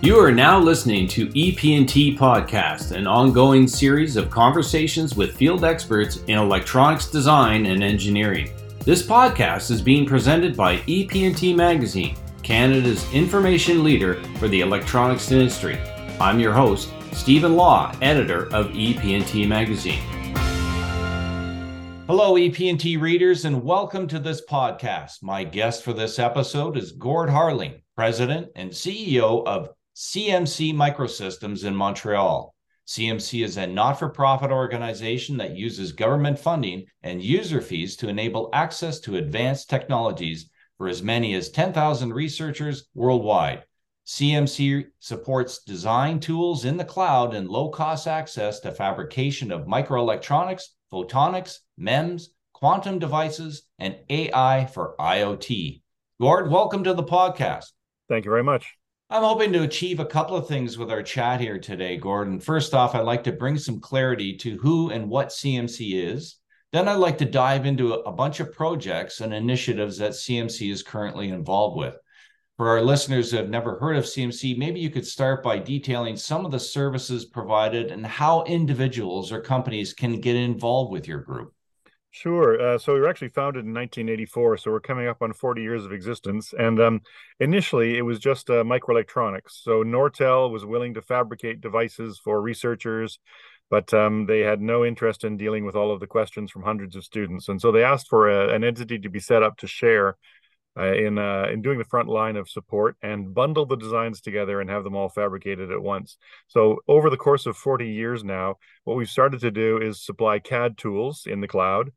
You 0.00 0.16
are 0.20 0.30
now 0.30 0.60
listening 0.60 1.08
to 1.08 1.26
EP&T 1.30 2.16
Podcast, 2.16 2.92
an 2.92 3.08
ongoing 3.08 3.66
series 3.66 4.14
of 4.14 4.30
conversations 4.30 5.16
with 5.16 5.36
field 5.36 5.64
experts 5.64 6.18
in 6.28 6.38
electronics 6.38 7.10
design 7.10 7.66
and 7.66 7.82
engineering. 7.82 8.52
This 8.84 9.04
podcast 9.04 9.72
is 9.72 9.82
being 9.82 10.06
presented 10.06 10.56
by 10.56 10.74
EP&T 10.86 11.52
Magazine, 11.52 12.16
Canada's 12.44 13.12
information 13.12 13.82
leader 13.82 14.22
for 14.38 14.46
the 14.46 14.60
electronics 14.60 15.32
industry. 15.32 15.80
I'm 16.20 16.38
your 16.38 16.52
host, 16.52 16.90
Stephen 17.10 17.56
Law, 17.56 17.92
editor 18.00 18.46
of 18.54 18.70
EP&T 18.76 19.46
Magazine. 19.46 20.00
Hello, 22.06 22.36
EP&T 22.36 22.96
readers, 22.98 23.44
and 23.44 23.64
welcome 23.64 24.06
to 24.06 24.20
this 24.20 24.46
podcast. 24.46 25.24
My 25.24 25.42
guest 25.42 25.82
for 25.82 25.92
this 25.92 26.20
episode 26.20 26.76
is 26.76 26.92
Gord 26.92 27.28
Harling, 27.28 27.82
President 27.96 28.46
and 28.54 28.70
CEO 28.70 29.44
of 29.44 29.70
CMC 29.98 30.72
Microsystems 30.74 31.64
in 31.64 31.74
Montreal. 31.74 32.54
CMC 32.86 33.44
is 33.44 33.56
a 33.56 33.66
not 33.66 33.98
for 33.98 34.08
profit 34.08 34.52
organization 34.52 35.36
that 35.38 35.56
uses 35.56 35.90
government 35.90 36.38
funding 36.38 36.86
and 37.02 37.20
user 37.20 37.60
fees 37.60 37.96
to 37.96 38.08
enable 38.08 38.48
access 38.52 39.00
to 39.00 39.16
advanced 39.16 39.68
technologies 39.68 40.50
for 40.76 40.86
as 40.86 41.02
many 41.02 41.34
as 41.34 41.50
10,000 41.50 42.14
researchers 42.14 42.86
worldwide. 42.94 43.64
CMC 44.06 44.84
supports 45.00 45.64
design 45.64 46.20
tools 46.20 46.64
in 46.64 46.76
the 46.76 46.84
cloud 46.84 47.34
and 47.34 47.48
low 47.48 47.68
cost 47.68 48.06
access 48.06 48.60
to 48.60 48.70
fabrication 48.70 49.50
of 49.50 49.66
microelectronics, 49.66 50.62
photonics, 50.92 51.58
MEMS, 51.76 52.30
quantum 52.52 53.00
devices, 53.00 53.64
and 53.80 53.96
AI 54.08 54.66
for 54.66 54.94
IoT. 55.00 55.82
Gord, 56.20 56.52
welcome 56.52 56.84
to 56.84 56.94
the 56.94 57.02
podcast. 57.02 57.72
Thank 58.08 58.26
you 58.26 58.30
very 58.30 58.44
much. 58.44 58.77
I'm 59.10 59.22
hoping 59.22 59.54
to 59.54 59.62
achieve 59.62 60.00
a 60.00 60.04
couple 60.04 60.36
of 60.36 60.46
things 60.46 60.76
with 60.76 60.90
our 60.90 61.02
chat 61.02 61.40
here 61.40 61.58
today, 61.58 61.96
Gordon. 61.96 62.38
First 62.38 62.74
off, 62.74 62.94
I'd 62.94 63.06
like 63.06 63.24
to 63.24 63.32
bring 63.32 63.56
some 63.56 63.80
clarity 63.80 64.36
to 64.36 64.58
who 64.58 64.90
and 64.90 65.08
what 65.08 65.28
CMC 65.28 66.12
is. 66.12 66.36
Then 66.72 66.88
I'd 66.88 66.96
like 66.96 67.16
to 67.18 67.24
dive 67.24 67.64
into 67.64 67.94
a 67.94 68.12
bunch 68.12 68.38
of 68.38 68.52
projects 68.52 69.22
and 69.22 69.32
initiatives 69.32 69.96
that 69.96 70.10
CMC 70.10 70.70
is 70.70 70.82
currently 70.82 71.30
involved 71.30 71.78
with. 71.78 71.96
For 72.58 72.68
our 72.68 72.82
listeners 72.82 73.30
who 73.30 73.38
have 73.38 73.48
never 73.48 73.78
heard 73.78 73.96
of 73.96 74.04
CMC, 74.04 74.58
maybe 74.58 74.78
you 74.78 74.90
could 74.90 75.06
start 75.06 75.42
by 75.42 75.58
detailing 75.58 76.18
some 76.18 76.44
of 76.44 76.52
the 76.52 76.60
services 76.60 77.24
provided 77.24 77.90
and 77.90 78.04
how 78.04 78.42
individuals 78.44 79.32
or 79.32 79.40
companies 79.40 79.94
can 79.94 80.20
get 80.20 80.36
involved 80.36 80.92
with 80.92 81.08
your 81.08 81.20
group. 81.20 81.54
Sure. 82.10 82.60
Uh, 82.60 82.78
so 82.78 82.94
we 82.94 83.00
were 83.00 83.08
actually 83.08 83.28
founded 83.28 83.64
in 83.64 83.74
1984, 83.74 84.56
so 84.56 84.70
we're 84.70 84.80
coming 84.80 85.06
up 85.06 85.20
on 85.20 85.32
40 85.32 85.62
years 85.62 85.84
of 85.84 85.92
existence. 85.92 86.54
And 86.58 86.80
um, 86.80 87.00
initially, 87.38 87.96
it 87.98 88.02
was 88.02 88.18
just 88.18 88.48
uh, 88.50 88.64
microelectronics. 88.64 89.50
So 89.62 89.84
Nortel 89.84 90.50
was 90.50 90.64
willing 90.64 90.94
to 90.94 91.02
fabricate 91.02 91.60
devices 91.60 92.18
for 92.22 92.40
researchers, 92.40 93.18
but 93.70 93.92
um, 93.92 94.24
they 94.26 94.40
had 94.40 94.60
no 94.60 94.84
interest 94.84 95.22
in 95.22 95.36
dealing 95.36 95.66
with 95.66 95.76
all 95.76 95.92
of 95.92 96.00
the 96.00 96.06
questions 96.06 96.50
from 96.50 96.62
hundreds 96.62 96.96
of 96.96 97.04
students. 97.04 97.48
And 97.48 97.60
so 97.60 97.70
they 97.70 97.84
asked 97.84 98.08
for 98.08 98.28
a, 98.28 98.54
an 98.54 98.64
entity 98.64 98.98
to 98.98 99.10
be 99.10 99.20
set 99.20 99.42
up 99.42 99.58
to 99.58 99.66
share 99.66 100.16
uh, 100.78 100.92
in 100.92 101.18
uh, 101.18 101.46
in 101.52 101.62
doing 101.62 101.78
the 101.78 101.84
front 101.84 102.08
line 102.08 102.36
of 102.36 102.48
support 102.48 102.96
and 103.02 103.34
bundle 103.34 103.66
the 103.66 103.76
designs 103.76 104.20
together 104.20 104.60
and 104.60 104.70
have 104.70 104.84
them 104.84 104.94
all 104.94 105.08
fabricated 105.08 105.70
at 105.72 105.82
once. 105.82 106.16
So 106.46 106.78
over 106.86 107.10
the 107.10 107.16
course 107.16 107.46
of 107.46 107.56
40 107.56 107.88
years 107.88 108.22
now, 108.22 108.56
what 108.84 108.96
we've 108.96 109.08
started 109.08 109.40
to 109.40 109.50
do 109.50 109.78
is 109.78 110.04
supply 110.04 110.38
CAD 110.38 110.78
tools 110.78 111.24
in 111.26 111.40
the 111.40 111.48
cloud. 111.48 111.90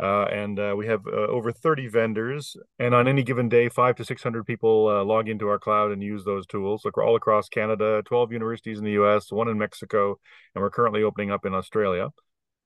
Uh, 0.00 0.26
and 0.26 0.60
uh, 0.60 0.74
we 0.76 0.86
have 0.86 1.04
uh, 1.08 1.10
over 1.10 1.50
30 1.50 1.88
vendors, 1.88 2.56
and 2.78 2.94
on 2.94 3.08
any 3.08 3.24
given 3.24 3.48
day, 3.48 3.68
five 3.68 3.96
to 3.96 4.04
600 4.04 4.46
people 4.46 4.86
uh, 4.88 5.02
log 5.02 5.28
into 5.28 5.48
our 5.48 5.58
cloud 5.58 5.90
and 5.90 6.00
use 6.04 6.24
those 6.24 6.46
tools 6.46 6.86
all 6.96 7.16
across 7.16 7.48
Canada, 7.48 8.00
12 8.06 8.30
universities 8.30 8.78
in 8.78 8.84
the 8.84 8.92
US, 8.92 9.32
one 9.32 9.48
in 9.48 9.58
Mexico, 9.58 10.16
and 10.54 10.62
we're 10.62 10.70
currently 10.70 11.02
opening 11.02 11.32
up 11.32 11.44
in 11.44 11.52
Australia. 11.52 12.10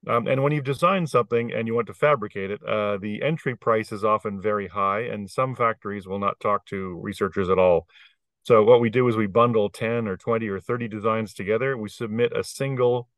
Um, 0.09 0.27
and 0.27 0.43
when 0.43 0.53
you've 0.53 0.65
designed 0.65 1.09
something 1.09 1.53
and 1.53 1.69
you 1.69 1.75
want 1.75 1.87
to 1.87 1.95
fabricate 1.95 2.51
it, 2.51 2.61
uh, 2.65 2.99
the 2.99 3.23
entry 3.23 3.57
price 3.57 3.93
is 3.93 4.05
often 4.05 4.41
very 4.41 4.67
high, 4.67 5.03
and 5.03 5.31
some 5.31 5.55
factories 5.55 6.09
will 6.09 6.19
not 6.19 6.41
talk 6.41 6.67
to 6.67 6.99
researchers 7.01 7.49
at 7.49 7.59
all. 7.59 7.87
So 8.45 8.65
what 8.65 8.81
we 8.81 8.91
do 8.91 9.07
is 9.07 9.17
we 9.17 9.29
bundle 9.29 9.71
10 9.71 10.09
or 10.09 10.17
20 10.17 10.49
or 10.49 10.59
30 10.59 10.89
designs 10.89 11.33
together. 11.33 11.77
We 11.77 11.89
submit 11.89 12.37
a 12.37 12.43
single 12.43 13.09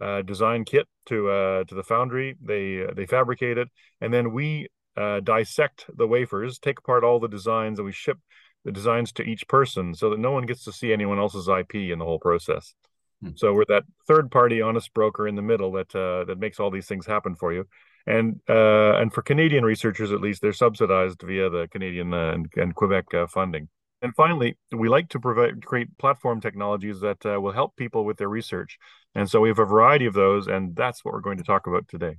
uh, 0.00 0.22
design 0.22 0.64
kit 0.64 0.86
to 1.06 1.30
uh, 1.30 1.64
to 1.64 1.74
the 1.74 1.82
foundry. 1.82 2.36
They 2.42 2.84
they 2.94 3.06
fabricate 3.06 3.56
it, 3.56 3.68
and 4.00 4.12
then 4.12 4.32
we 4.32 4.68
uh, 4.96 5.20
dissect 5.20 5.86
the 5.94 6.06
wafers, 6.06 6.58
take 6.58 6.78
apart 6.78 7.04
all 7.04 7.20
the 7.20 7.28
designs, 7.28 7.78
and 7.78 7.86
we 7.86 7.92
ship 7.92 8.18
the 8.64 8.72
designs 8.72 9.12
to 9.12 9.22
each 9.22 9.48
person 9.48 9.94
so 9.94 10.10
that 10.10 10.18
no 10.18 10.32
one 10.32 10.44
gets 10.44 10.64
to 10.64 10.72
see 10.72 10.92
anyone 10.92 11.18
else's 11.18 11.48
IP 11.48 11.74
in 11.76 11.98
the 11.98 12.04
whole 12.04 12.18
process. 12.18 12.74
Hmm. 13.22 13.30
So 13.36 13.52
we're 13.52 13.64
that 13.66 13.84
third 14.06 14.30
party 14.30 14.60
honest 14.60 14.92
broker 14.94 15.28
in 15.28 15.34
the 15.34 15.42
middle 15.42 15.72
that 15.72 15.94
uh, 15.94 16.24
that 16.24 16.38
makes 16.38 16.58
all 16.58 16.70
these 16.70 16.86
things 16.86 17.06
happen 17.06 17.34
for 17.34 17.52
you. 17.52 17.66
And 18.06 18.40
uh, 18.48 18.94
and 18.94 19.12
for 19.12 19.22
Canadian 19.22 19.64
researchers, 19.64 20.12
at 20.12 20.20
least, 20.20 20.40
they're 20.42 20.52
subsidized 20.52 21.22
via 21.22 21.50
the 21.50 21.68
Canadian 21.70 22.14
uh, 22.14 22.32
and, 22.32 22.48
and, 22.56 22.74
Quebec 22.74 23.12
uh, 23.14 23.26
funding. 23.26 23.68
And 24.02 24.14
finally, 24.14 24.56
we 24.72 24.88
like 24.88 25.10
to 25.10 25.20
provide 25.20 25.64
create 25.64 25.96
platform 25.98 26.40
technologies 26.40 27.00
that 27.00 27.24
uh, 27.26 27.38
will 27.40 27.52
help 27.52 27.76
people 27.76 28.06
with 28.06 28.16
their 28.16 28.30
research. 28.30 28.78
And 29.14 29.28
so 29.28 29.40
we 29.40 29.48
have 29.48 29.58
a 29.58 29.66
variety 29.66 30.06
of 30.06 30.14
those, 30.14 30.46
and 30.46 30.74
that's 30.74 31.04
what 31.04 31.12
we're 31.12 31.20
going 31.20 31.38
to 31.38 31.44
talk 31.44 31.66
about 31.66 31.88
today. 31.88 32.16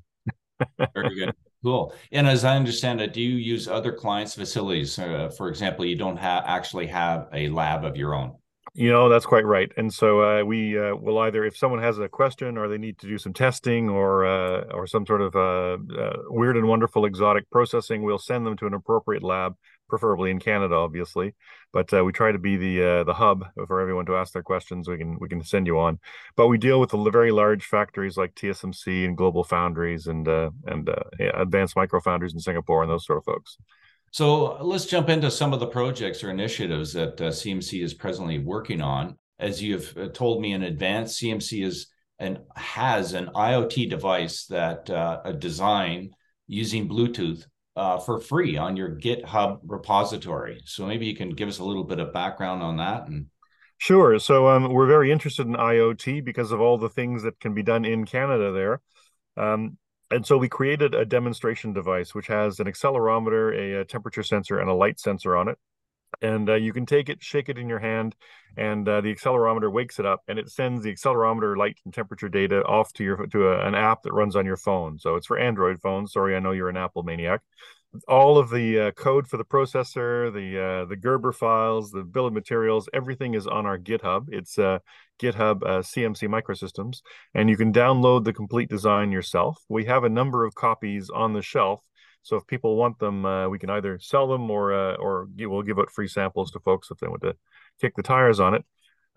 Very 0.93 1.15
good. 1.15 1.33
Cool. 1.63 1.93
And 2.11 2.27
as 2.27 2.43
I 2.43 2.55
understand 2.55 3.01
it, 3.01 3.13
do 3.13 3.21
you 3.21 3.35
use 3.35 3.67
other 3.67 3.93
clients' 3.93 4.33
facilities? 4.33 4.97
Uh, 4.97 5.29
for 5.37 5.47
example, 5.47 5.85
you 5.85 5.95
don't 5.95 6.17
have 6.17 6.43
actually 6.47 6.87
have 6.87 7.27
a 7.33 7.49
lab 7.49 7.85
of 7.85 7.95
your 7.95 8.15
own. 8.15 8.33
You 8.73 8.89
know, 8.89 9.09
that's 9.09 9.25
quite 9.25 9.45
right. 9.45 9.69
And 9.75 9.93
so 9.93 10.21
uh, 10.21 10.45
we 10.45 10.79
uh, 10.79 10.95
will 10.95 11.19
either, 11.19 11.43
if 11.43 11.57
someone 11.57 11.81
has 11.81 11.99
a 11.99 12.07
question 12.07 12.57
or 12.57 12.69
they 12.69 12.77
need 12.77 12.97
to 12.99 13.07
do 13.07 13.17
some 13.17 13.33
testing 13.33 13.89
or 13.89 14.25
uh, 14.25 14.61
or 14.71 14.87
some 14.87 15.05
sort 15.05 15.21
of 15.21 15.35
uh, 15.35 15.77
uh, 16.01 16.17
weird 16.29 16.55
and 16.55 16.65
wonderful 16.65 17.03
exotic 17.03 17.49
processing, 17.49 18.01
we'll 18.01 18.17
send 18.17 18.45
them 18.45 18.55
to 18.57 18.67
an 18.67 18.73
appropriate 18.73 19.23
lab, 19.23 19.57
preferably 19.89 20.31
in 20.31 20.39
Canada, 20.39 20.75
obviously. 20.75 21.35
But 21.73 21.93
uh, 21.93 22.05
we 22.05 22.13
try 22.13 22.31
to 22.31 22.39
be 22.39 22.55
the 22.55 23.03
the 23.05 23.13
hub 23.13 23.43
for 23.67 23.81
everyone 23.81 24.05
to 24.05 24.15
ask 24.15 24.31
their 24.31 24.41
questions. 24.41 24.87
We 24.87 24.97
can 24.97 25.17
we 25.19 25.27
can 25.27 25.43
send 25.43 25.67
you 25.67 25.77
on. 25.77 25.99
But 26.37 26.47
we 26.47 26.57
deal 26.57 26.79
with 26.79 26.91
the 26.91 27.09
very 27.09 27.31
large 27.31 27.65
factories 27.65 28.15
like 28.15 28.35
TSMC 28.35 29.03
and 29.03 29.17
Global 29.17 29.43
Foundries 29.43 30.07
and 30.07 30.25
and 30.29 30.89
Advanced 31.19 31.75
Micro 31.75 31.99
Foundries 31.99 32.33
in 32.33 32.39
Singapore 32.39 32.83
and 32.83 32.91
those 32.91 33.05
sort 33.05 33.17
of 33.17 33.25
folks. 33.25 33.57
So 34.11 34.57
let's 34.61 34.85
jump 34.85 35.07
into 35.07 35.31
some 35.31 35.53
of 35.53 35.61
the 35.61 35.67
projects 35.67 36.21
or 36.21 36.29
initiatives 36.29 36.93
that 36.93 37.19
uh, 37.21 37.29
CMC 37.29 37.81
is 37.81 37.93
presently 37.93 38.39
working 38.39 38.81
on. 38.81 39.17
As 39.39 39.63
you've 39.63 39.97
uh, 39.97 40.09
told 40.09 40.41
me 40.41 40.51
in 40.51 40.63
advance, 40.63 41.19
CMC 41.19 41.65
is 41.65 41.87
and 42.19 42.39
has 42.55 43.13
an 43.13 43.31
IoT 43.33 43.89
device 43.89 44.45
that 44.45 44.87
uh, 44.89 45.21
a 45.25 45.33
design 45.33 46.11
using 46.45 46.87
Bluetooth 46.87 47.47
uh, 47.75 47.97
for 47.97 48.19
free 48.19 48.57
on 48.57 48.77
your 48.77 48.95
GitHub 48.95 49.59
repository. 49.63 50.61
So 50.65 50.85
maybe 50.85 51.07
you 51.07 51.15
can 51.15 51.31
give 51.31 51.47
us 51.49 51.57
a 51.57 51.63
little 51.63 51.85
bit 51.85 51.99
of 51.99 52.13
background 52.13 52.61
on 52.61 52.77
that 52.77 53.07
and. 53.07 53.27
Sure. 53.79 54.19
So 54.19 54.47
um, 54.47 54.71
we're 54.71 54.85
very 54.85 55.11
interested 55.11 55.47
in 55.47 55.53
IoT 55.53 56.23
because 56.23 56.51
of 56.51 56.61
all 56.61 56.77
the 56.77 56.89
things 56.89 57.23
that 57.23 57.39
can 57.39 57.55
be 57.55 57.63
done 57.63 57.83
in 57.83 58.05
Canada 58.05 58.51
there. 58.51 58.81
Um, 59.43 59.79
and 60.11 60.25
so 60.25 60.37
we 60.37 60.49
created 60.49 60.93
a 60.93 61.05
demonstration 61.05 61.73
device 61.73 62.13
which 62.13 62.27
has 62.27 62.59
an 62.59 62.67
accelerometer, 62.67 63.57
a, 63.57 63.81
a 63.81 63.85
temperature 63.85 64.23
sensor, 64.23 64.59
and 64.59 64.69
a 64.69 64.73
light 64.73 64.99
sensor 64.99 65.35
on 65.35 65.47
it. 65.47 65.57
And 66.21 66.49
uh, 66.49 66.55
you 66.55 66.73
can 66.73 66.85
take 66.85 67.07
it, 67.07 67.23
shake 67.23 67.47
it 67.47 67.57
in 67.57 67.69
your 67.69 67.79
hand, 67.79 68.15
and 68.57 68.87
uh, 68.87 68.99
the 68.99 69.15
accelerometer 69.15 69.71
wakes 69.71 69.97
it 69.97 70.05
up, 70.05 70.21
and 70.27 70.37
it 70.37 70.49
sends 70.49 70.83
the 70.83 70.93
accelerometer 70.93 71.55
light 71.55 71.79
and 71.85 71.93
temperature 71.93 72.27
data 72.27 72.63
off 72.65 72.91
to 72.93 73.03
your 73.03 73.25
to 73.27 73.47
a, 73.47 73.65
an 73.65 73.75
app 73.75 74.03
that 74.03 74.13
runs 74.13 74.35
on 74.35 74.45
your 74.45 74.57
phone. 74.57 74.99
So 74.99 75.15
it's 75.15 75.27
for 75.27 75.39
Android 75.39 75.81
phones. 75.81 76.11
Sorry, 76.11 76.35
I 76.35 76.39
know 76.39 76.51
you're 76.51 76.69
an 76.69 76.77
Apple 76.77 77.03
maniac 77.03 77.41
all 78.07 78.37
of 78.37 78.49
the 78.49 78.79
uh, 78.79 78.91
code 78.91 79.27
for 79.27 79.37
the 79.37 79.43
processor, 79.45 80.31
the 80.33 80.61
uh, 80.61 80.85
the 80.85 80.95
Gerber 80.95 81.33
files, 81.33 81.91
the 81.91 82.03
bill 82.03 82.27
of 82.27 82.33
materials, 82.33 82.87
everything 82.93 83.33
is 83.33 83.47
on 83.47 83.65
our 83.65 83.77
GitHub. 83.77 84.27
It's 84.29 84.57
uh, 84.57 84.79
GitHub 85.21 85.61
CMC 85.61 86.23
uh, 86.23 86.41
Microsystems, 86.41 87.01
and 87.33 87.49
you 87.49 87.57
can 87.57 87.73
download 87.73 88.23
the 88.23 88.33
complete 88.33 88.69
design 88.69 89.11
yourself. 89.11 89.57
We 89.67 89.85
have 89.85 90.03
a 90.03 90.09
number 90.09 90.45
of 90.45 90.55
copies 90.55 91.09
on 91.09 91.33
the 91.33 91.41
shelf, 91.41 91.81
so 92.21 92.37
if 92.37 92.47
people 92.47 92.77
want 92.77 92.99
them, 92.99 93.25
uh, 93.25 93.49
we 93.49 93.59
can 93.59 93.69
either 93.69 93.99
sell 93.99 94.27
them 94.27 94.49
or 94.49 94.73
uh, 94.73 94.95
or 94.95 95.27
we'll 95.37 95.61
give 95.61 95.79
out 95.79 95.91
free 95.91 96.07
samples 96.07 96.51
to 96.51 96.59
folks 96.59 96.91
if 96.91 96.97
they 96.99 97.07
want 97.07 97.23
to 97.23 97.35
kick 97.81 97.95
the 97.95 98.03
tires 98.03 98.39
on 98.39 98.53
it. 98.53 98.63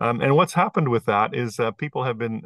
Um, 0.01 0.19
and 0.19 0.35
what's 0.35 0.53
happened 0.53 0.89
with 0.89 1.05
that 1.05 1.33
is 1.33 1.57
people 1.77 2.03
have 2.03 2.17
been 2.17 2.41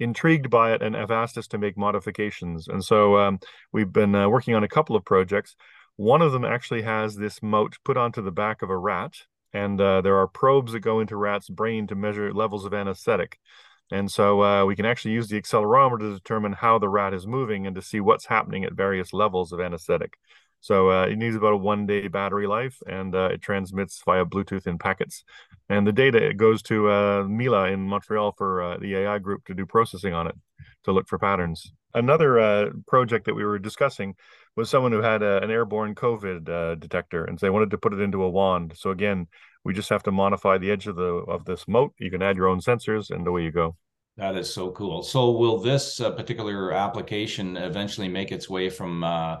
intrigued 0.00 0.50
by 0.50 0.72
it 0.72 0.82
and 0.82 0.94
have 0.96 1.10
asked 1.10 1.38
us 1.38 1.46
to 1.48 1.58
make 1.58 1.76
modifications. 1.76 2.66
And 2.68 2.84
so 2.84 3.18
um, 3.18 3.38
we've 3.72 3.92
been 3.92 4.14
uh, 4.14 4.28
working 4.28 4.54
on 4.54 4.64
a 4.64 4.68
couple 4.68 4.96
of 4.96 5.04
projects. 5.04 5.54
One 5.96 6.22
of 6.22 6.32
them 6.32 6.44
actually 6.44 6.82
has 6.82 7.14
this 7.14 7.42
mote 7.42 7.76
put 7.84 7.96
onto 7.96 8.22
the 8.22 8.32
back 8.32 8.62
of 8.62 8.70
a 8.70 8.76
rat, 8.76 9.14
and 9.52 9.80
uh, 9.80 10.00
there 10.00 10.16
are 10.16 10.26
probes 10.26 10.72
that 10.72 10.80
go 10.80 11.00
into 11.00 11.16
rat's 11.16 11.50
brain 11.50 11.86
to 11.88 11.94
measure 11.94 12.32
levels 12.32 12.64
of 12.64 12.72
anesthetic. 12.72 13.38
And 13.92 14.10
so 14.10 14.42
uh, 14.42 14.64
we 14.64 14.76
can 14.76 14.86
actually 14.86 15.14
use 15.14 15.28
the 15.28 15.40
accelerometer 15.40 15.98
to 15.98 16.14
determine 16.14 16.52
how 16.52 16.78
the 16.78 16.88
rat 16.88 17.12
is 17.12 17.26
moving 17.26 17.66
and 17.66 17.74
to 17.74 17.82
see 17.82 18.00
what's 18.00 18.26
happening 18.26 18.64
at 18.64 18.72
various 18.72 19.12
levels 19.12 19.52
of 19.52 19.60
anesthetic. 19.60 20.16
So 20.60 20.90
uh, 20.90 21.06
it 21.06 21.16
needs 21.16 21.36
about 21.36 21.54
a 21.54 21.56
one 21.56 21.86
day 21.86 22.08
battery 22.08 22.46
life, 22.46 22.78
and 22.86 23.14
uh, 23.14 23.30
it 23.32 23.42
transmits 23.42 24.02
via 24.04 24.24
Bluetooth 24.24 24.66
in 24.66 24.78
packets. 24.78 25.24
And 25.68 25.86
the 25.86 25.92
data 25.92 26.18
it 26.18 26.36
goes 26.36 26.62
to 26.64 26.90
uh, 26.90 27.24
Mila 27.28 27.68
in 27.68 27.80
Montreal 27.86 28.32
for 28.32 28.62
uh, 28.62 28.76
the 28.78 28.96
AI 28.96 29.18
group 29.18 29.44
to 29.46 29.54
do 29.54 29.64
processing 29.64 30.12
on 30.12 30.26
it 30.26 30.34
to 30.84 30.92
look 30.92 31.08
for 31.08 31.18
patterns. 31.18 31.72
Another 31.94 32.38
uh, 32.38 32.70
project 32.86 33.26
that 33.26 33.34
we 33.34 33.44
were 33.44 33.58
discussing 33.58 34.14
was 34.56 34.70
someone 34.70 34.92
who 34.92 35.02
had 35.02 35.22
a, 35.22 35.42
an 35.42 35.50
airborne 35.50 35.94
COVID 35.94 36.48
uh, 36.48 36.74
detector, 36.76 37.24
and 37.24 37.38
they 37.38 37.50
wanted 37.50 37.70
to 37.70 37.78
put 37.78 37.92
it 37.92 38.00
into 38.00 38.22
a 38.22 38.30
wand. 38.30 38.74
So 38.76 38.90
again, 38.90 39.26
we 39.64 39.74
just 39.74 39.88
have 39.88 40.02
to 40.04 40.12
modify 40.12 40.58
the 40.58 40.70
edge 40.70 40.86
of 40.86 40.96
the 40.96 41.02
of 41.02 41.44
this 41.44 41.66
mote. 41.66 41.94
You 41.98 42.10
can 42.10 42.22
add 42.22 42.36
your 42.36 42.48
own 42.48 42.60
sensors, 42.60 43.10
and 43.10 43.26
away 43.26 43.44
you 43.44 43.52
go. 43.52 43.76
That 44.16 44.36
is 44.36 44.52
so 44.52 44.70
cool. 44.72 45.02
So, 45.02 45.30
will 45.30 45.58
this 45.58 46.00
uh, 46.00 46.10
particular 46.10 46.72
application 46.72 47.56
eventually 47.56 48.08
make 48.08 48.32
its 48.32 48.48
way 48.50 48.68
from 48.68 49.04
uh, 49.04 49.38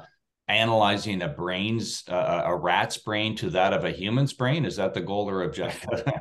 analyzing 0.50 1.22
a 1.22 1.28
brain's 1.28 2.04
uh, 2.08 2.42
a 2.44 2.54
rat's 2.54 2.98
brain 2.98 3.36
to 3.36 3.50
that 3.50 3.72
of 3.72 3.84
a 3.84 3.90
human's 3.90 4.32
brain? 4.32 4.64
Is 4.64 4.76
that 4.76 4.94
the 4.94 5.00
goal 5.00 5.28
or 5.28 5.42
objective? 5.42 6.04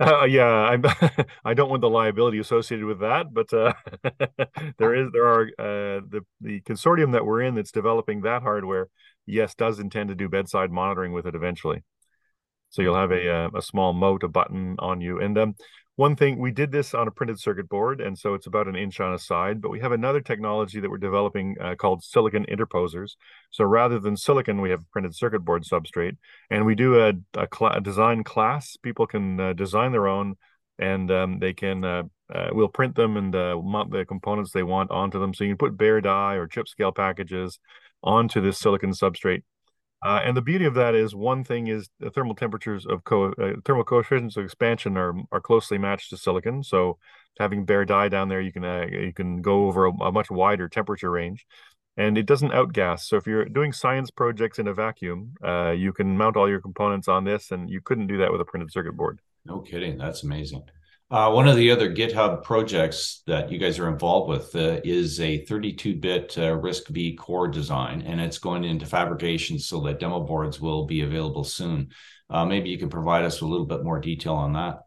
Uh, 0.00 0.24
yeah, 0.24 0.44
I'm, 0.44 0.82
I 1.44 1.54
don't 1.54 1.70
want 1.70 1.80
the 1.80 1.88
liability 1.88 2.40
associated 2.40 2.86
with 2.86 3.00
that, 3.00 3.32
but 3.32 3.52
uh, 3.52 3.72
there 4.78 4.94
is 4.96 5.12
there 5.12 5.26
are 5.26 5.42
uh, 5.58 6.00
the 6.08 6.22
the 6.40 6.60
consortium 6.62 7.12
that 7.12 7.24
we're 7.24 7.42
in 7.42 7.54
that's 7.54 7.70
developing 7.70 8.22
that 8.22 8.42
hardware. 8.42 8.88
Yes, 9.26 9.54
does 9.54 9.78
intend 9.78 10.08
to 10.08 10.16
do 10.16 10.28
bedside 10.28 10.72
monitoring 10.72 11.12
with 11.12 11.26
it 11.26 11.36
eventually. 11.36 11.84
So 12.70 12.82
you'll 12.82 12.96
have 12.96 13.12
a 13.12 13.30
uh, 13.30 13.50
a 13.54 13.62
small 13.62 13.92
mote, 13.92 14.24
a 14.24 14.28
button 14.28 14.76
on 14.80 15.00
you, 15.00 15.20
and 15.20 15.38
um, 15.38 15.54
one 15.96 16.16
thing 16.16 16.38
we 16.38 16.50
did 16.50 16.72
this 16.72 16.94
on 16.94 17.06
a 17.06 17.10
printed 17.10 17.38
circuit 17.38 17.68
board 17.68 18.00
and 18.00 18.18
so 18.18 18.32
it's 18.32 18.46
about 18.46 18.66
an 18.66 18.76
inch 18.76 18.98
on 18.98 19.12
a 19.12 19.18
side 19.18 19.60
but 19.60 19.70
we 19.70 19.80
have 19.80 19.92
another 19.92 20.20
technology 20.20 20.80
that 20.80 20.90
we're 20.90 20.96
developing 20.96 21.56
uh, 21.60 21.74
called 21.74 22.02
silicon 22.02 22.44
interposers. 22.46 23.16
So 23.50 23.64
rather 23.64 23.98
than 23.98 24.16
silicon 24.16 24.60
we 24.62 24.70
have 24.70 24.90
printed 24.90 25.14
circuit 25.14 25.40
board 25.40 25.64
substrate 25.64 26.16
and 26.50 26.64
we 26.64 26.74
do 26.74 26.98
a, 26.98 27.12
a, 27.34 27.46
cl- 27.52 27.72
a 27.72 27.80
design 27.80 28.24
class. 28.24 28.76
People 28.82 29.06
can 29.06 29.38
uh, 29.38 29.52
design 29.52 29.92
their 29.92 30.08
own 30.08 30.36
and 30.78 31.10
um, 31.10 31.38
they 31.38 31.52
can 31.52 31.84
uh, 31.84 32.02
uh 32.34 32.48
we'll 32.52 32.68
print 32.68 32.94
them 32.94 33.18
and 33.18 33.36
uh, 33.36 33.60
mount 33.62 33.90
the 33.90 34.06
components 34.06 34.52
they 34.52 34.62
want 34.62 34.90
onto 34.90 35.20
them. 35.20 35.34
So 35.34 35.44
you 35.44 35.50
can 35.50 35.58
put 35.58 35.76
bare 35.76 36.00
die 36.00 36.34
or 36.34 36.46
chip 36.46 36.68
scale 36.68 36.92
packages 36.92 37.58
onto 38.02 38.40
this 38.40 38.58
silicon 38.58 38.92
substrate 38.92 39.42
uh, 40.02 40.20
and 40.24 40.36
the 40.36 40.42
beauty 40.42 40.64
of 40.64 40.74
that 40.74 40.94
is 40.94 41.14
one 41.14 41.44
thing 41.44 41.68
is 41.68 41.88
the 42.00 42.10
thermal 42.10 42.34
temperatures 42.34 42.86
of 42.86 43.04
co- 43.04 43.32
uh, 43.32 43.52
thermal 43.64 43.84
coefficients 43.84 44.36
of 44.36 44.44
expansion 44.44 44.96
are 44.96 45.14
are 45.30 45.40
closely 45.40 45.78
matched 45.78 46.10
to 46.10 46.16
silicon. 46.16 46.62
So 46.62 46.98
having 47.38 47.64
bare 47.64 47.84
die 47.84 48.08
down 48.08 48.28
there, 48.28 48.40
you 48.40 48.52
can 48.52 48.64
uh, 48.64 48.86
you 48.90 49.12
can 49.12 49.42
go 49.42 49.66
over 49.66 49.86
a, 49.86 49.92
a, 50.02 50.12
much 50.12 50.30
wider 50.30 50.68
temperature 50.68 51.10
range, 51.10 51.46
and 51.96 52.18
it 52.18 52.26
doesn't 52.26 52.50
outgas. 52.50 53.00
So 53.00 53.16
if 53.16 53.26
you're 53.26 53.44
doing 53.44 53.72
science 53.72 54.10
projects 54.10 54.58
in 54.58 54.66
a 54.66 54.74
vacuum, 54.74 55.34
uh, 55.44 55.70
you 55.70 55.92
can 55.92 56.16
mount 56.16 56.36
all 56.36 56.48
your 56.48 56.60
components 56.60 57.06
on 57.06 57.24
this, 57.24 57.50
and 57.50 57.70
you 57.70 57.80
couldn't 57.80 58.08
do 58.08 58.18
that 58.18 58.32
with 58.32 58.40
a 58.40 58.44
printed 58.44 58.72
circuit 58.72 58.96
board. 58.96 59.20
No 59.44 59.60
kidding, 59.60 59.98
that's 59.98 60.24
amazing. 60.24 60.64
Uh, 61.12 61.30
one 61.30 61.46
of 61.46 61.56
the 61.56 61.70
other 61.70 61.92
GitHub 61.92 62.42
projects 62.42 63.22
that 63.26 63.52
you 63.52 63.58
guys 63.58 63.78
are 63.78 63.90
involved 63.90 64.30
with 64.30 64.56
uh, 64.56 64.80
is 64.82 65.20
a 65.20 65.44
32-bit 65.44 66.38
uh, 66.38 66.56
RISC-V 66.56 67.16
core 67.16 67.48
design, 67.48 68.00
and 68.00 68.18
it's 68.18 68.38
going 68.38 68.64
into 68.64 68.86
fabrication 68.86 69.58
so 69.58 69.78
that 69.82 70.00
demo 70.00 70.20
boards 70.20 70.58
will 70.58 70.86
be 70.86 71.02
available 71.02 71.44
soon. 71.44 71.90
Uh, 72.30 72.46
maybe 72.46 72.70
you 72.70 72.78
can 72.78 72.88
provide 72.88 73.26
us 73.26 73.42
a 73.42 73.46
little 73.46 73.66
bit 73.66 73.84
more 73.84 74.00
detail 74.00 74.32
on 74.32 74.54
that. 74.54 74.78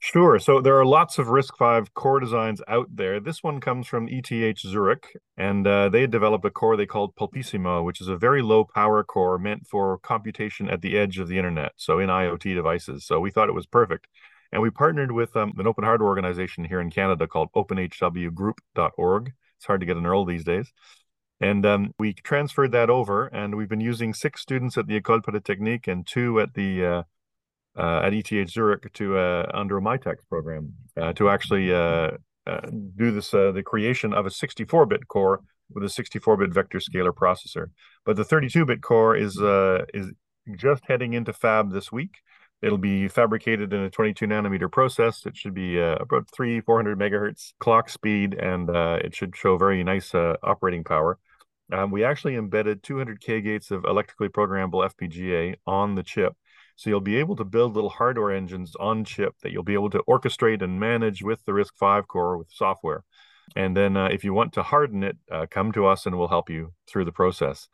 Sure. 0.00 0.40
So 0.40 0.60
there 0.60 0.76
are 0.76 0.84
lots 0.84 1.18
of 1.18 1.28
RISC-V 1.28 1.90
core 1.94 2.18
designs 2.18 2.60
out 2.66 2.88
there. 2.92 3.20
This 3.20 3.40
one 3.40 3.60
comes 3.60 3.86
from 3.86 4.08
ETH 4.08 4.58
Zurich, 4.58 5.16
and 5.36 5.64
uh, 5.64 5.88
they 5.88 6.08
developed 6.08 6.46
a 6.46 6.50
core 6.50 6.76
they 6.76 6.84
called 6.84 7.14
Pulpissimo, 7.14 7.84
which 7.84 8.00
is 8.00 8.08
a 8.08 8.16
very 8.16 8.42
low 8.42 8.64
power 8.64 9.04
core 9.04 9.38
meant 9.38 9.68
for 9.68 9.98
computation 9.98 10.68
at 10.68 10.82
the 10.82 10.98
edge 10.98 11.20
of 11.20 11.28
the 11.28 11.38
internet, 11.38 11.74
so 11.76 12.00
in 12.00 12.08
IoT 12.08 12.56
devices. 12.56 13.06
So 13.06 13.20
we 13.20 13.30
thought 13.30 13.48
it 13.48 13.54
was 13.54 13.66
perfect. 13.66 14.08
And 14.52 14.62
we 14.62 14.70
partnered 14.70 15.12
with 15.12 15.36
um, 15.36 15.52
an 15.58 15.66
open 15.66 15.84
hardware 15.84 16.08
organization 16.08 16.64
here 16.64 16.80
in 16.80 16.90
Canada 16.90 17.26
called 17.26 17.50
openhwgroup.org. 17.54 19.32
It's 19.56 19.66
hard 19.66 19.80
to 19.80 19.86
get 19.86 19.96
an 19.96 20.04
URL 20.04 20.26
these 20.26 20.44
days. 20.44 20.72
And 21.40 21.64
um, 21.66 21.94
we 21.98 22.14
transferred 22.14 22.72
that 22.72 22.90
over, 22.90 23.26
and 23.26 23.54
we've 23.54 23.68
been 23.68 23.80
using 23.80 24.12
six 24.12 24.40
students 24.40 24.76
at 24.76 24.86
the 24.86 25.00
École 25.00 25.22
Polytechnique 25.22 25.86
and 25.86 26.06
two 26.06 26.40
at 26.40 26.54
the 26.54 26.84
uh, 26.84 27.02
uh, 27.78 28.00
at 28.02 28.12
ETH 28.12 28.50
Zurich 28.50 28.92
to 28.94 29.16
uh, 29.16 29.46
under 29.54 29.78
a 29.78 29.80
Mitacs 29.80 30.26
program 30.28 30.74
uh, 30.96 31.12
to 31.12 31.28
actually 31.28 31.72
uh, 31.72 32.10
uh, 32.46 32.60
do 32.96 33.12
this 33.12 33.30
the 33.30 33.62
creation 33.64 34.12
of 34.12 34.26
a 34.26 34.30
64-bit 34.30 35.06
core 35.06 35.40
with 35.70 35.84
a 35.84 35.86
64-bit 35.86 36.52
vector 36.52 36.78
scalar 36.78 37.12
processor. 37.12 37.66
But 38.04 38.16
the 38.16 38.24
32-bit 38.24 38.82
core 38.82 39.14
is 39.14 39.38
is 39.94 40.12
just 40.56 40.82
heading 40.88 41.12
into 41.12 41.32
fab 41.32 41.72
this 41.72 41.92
week, 41.92 42.16
It'll 42.60 42.78
be 42.78 43.06
fabricated 43.06 43.72
in 43.72 43.82
a 43.82 43.90
22 43.90 44.26
nanometer 44.26 44.70
process. 44.70 45.26
It 45.26 45.36
should 45.36 45.54
be 45.54 45.80
uh, 45.80 45.96
about 46.00 46.28
three, 46.30 46.60
400 46.60 46.98
megahertz 46.98 47.52
clock 47.60 47.88
speed, 47.88 48.34
and 48.34 48.68
uh, 48.68 48.98
it 49.02 49.14
should 49.14 49.36
show 49.36 49.56
very 49.56 49.84
nice 49.84 50.14
uh, 50.14 50.36
operating 50.42 50.82
power. 50.82 51.18
Um, 51.72 51.90
we 51.90 52.02
actually 52.02 52.34
embedded 52.34 52.82
200K 52.82 53.44
gates 53.44 53.70
of 53.70 53.84
electrically 53.84 54.28
programmable 54.28 54.88
FPGA 54.90 55.56
on 55.66 55.94
the 55.94 56.02
chip. 56.02 56.34
So 56.76 56.90
you'll 56.90 57.00
be 57.00 57.16
able 57.16 57.36
to 57.36 57.44
build 57.44 57.74
little 57.74 57.90
hardware 57.90 58.32
engines 58.32 58.74
on 58.78 59.04
chip 59.04 59.34
that 59.42 59.52
you'll 59.52 59.64
be 59.64 59.74
able 59.74 59.90
to 59.90 60.02
orchestrate 60.08 60.62
and 60.62 60.80
manage 60.80 61.22
with 61.22 61.44
the 61.44 61.52
RISC-V 61.52 62.06
core 62.06 62.38
with 62.38 62.48
software. 62.50 63.04
And 63.56 63.76
then 63.76 63.96
uh, 63.96 64.06
if 64.06 64.24
you 64.24 64.32
want 64.32 64.52
to 64.54 64.62
harden 64.62 65.02
it, 65.02 65.16
uh, 65.30 65.46
come 65.50 65.72
to 65.72 65.86
us 65.86 66.06
and 66.06 66.16
we'll 66.16 66.28
help 66.28 66.50
you 66.50 66.72
through 66.86 67.04
the 67.04 67.12
process. 67.12 67.68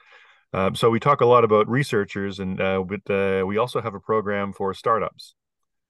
Um, 0.54 0.76
so 0.76 0.88
we 0.88 1.00
talk 1.00 1.20
a 1.20 1.26
lot 1.26 1.42
about 1.42 1.68
researchers, 1.68 2.38
and 2.38 2.60
uh, 2.60 2.84
but 2.84 3.10
uh, 3.10 3.44
we 3.44 3.58
also 3.58 3.80
have 3.80 3.94
a 3.94 4.00
program 4.00 4.52
for 4.52 4.72
startups 4.72 5.34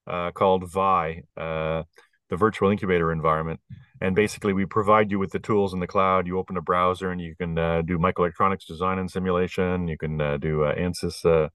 uh, 0.07 0.31
called 0.31 0.73
VI, 0.73 1.25
uh, 1.37 1.83
the 2.31 2.37
Virtual 2.37 2.71
Incubator 2.71 3.13
Environment. 3.13 3.61
And 4.01 4.17
basically, 4.17 4.55
we 4.55 4.65
provide 4.65 5.11
you 5.11 5.19
with 5.19 5.33
the 5.33 5.39
tools 5.39 5.75
in 5.75 5.81
the 5.81 5.87
cloud. 5.87 6.27
You 6.27 6.39
open 6.39 6.57
a 6.57 6.63
browser, 6.63 7.11
and 7.11 7.21
you 7.21 7.37
can 7.37 7.59
uh, 7.59 7.83
do 7.83 7.99
microelectronics 7.99 8.67
design 8.67 8.99
and 8.99 9.11
simulation. 9.11 9.87
You 9.87 9.99
can 9.99 10.17
do 10.41 10.61
ANSYS 10.61 11.51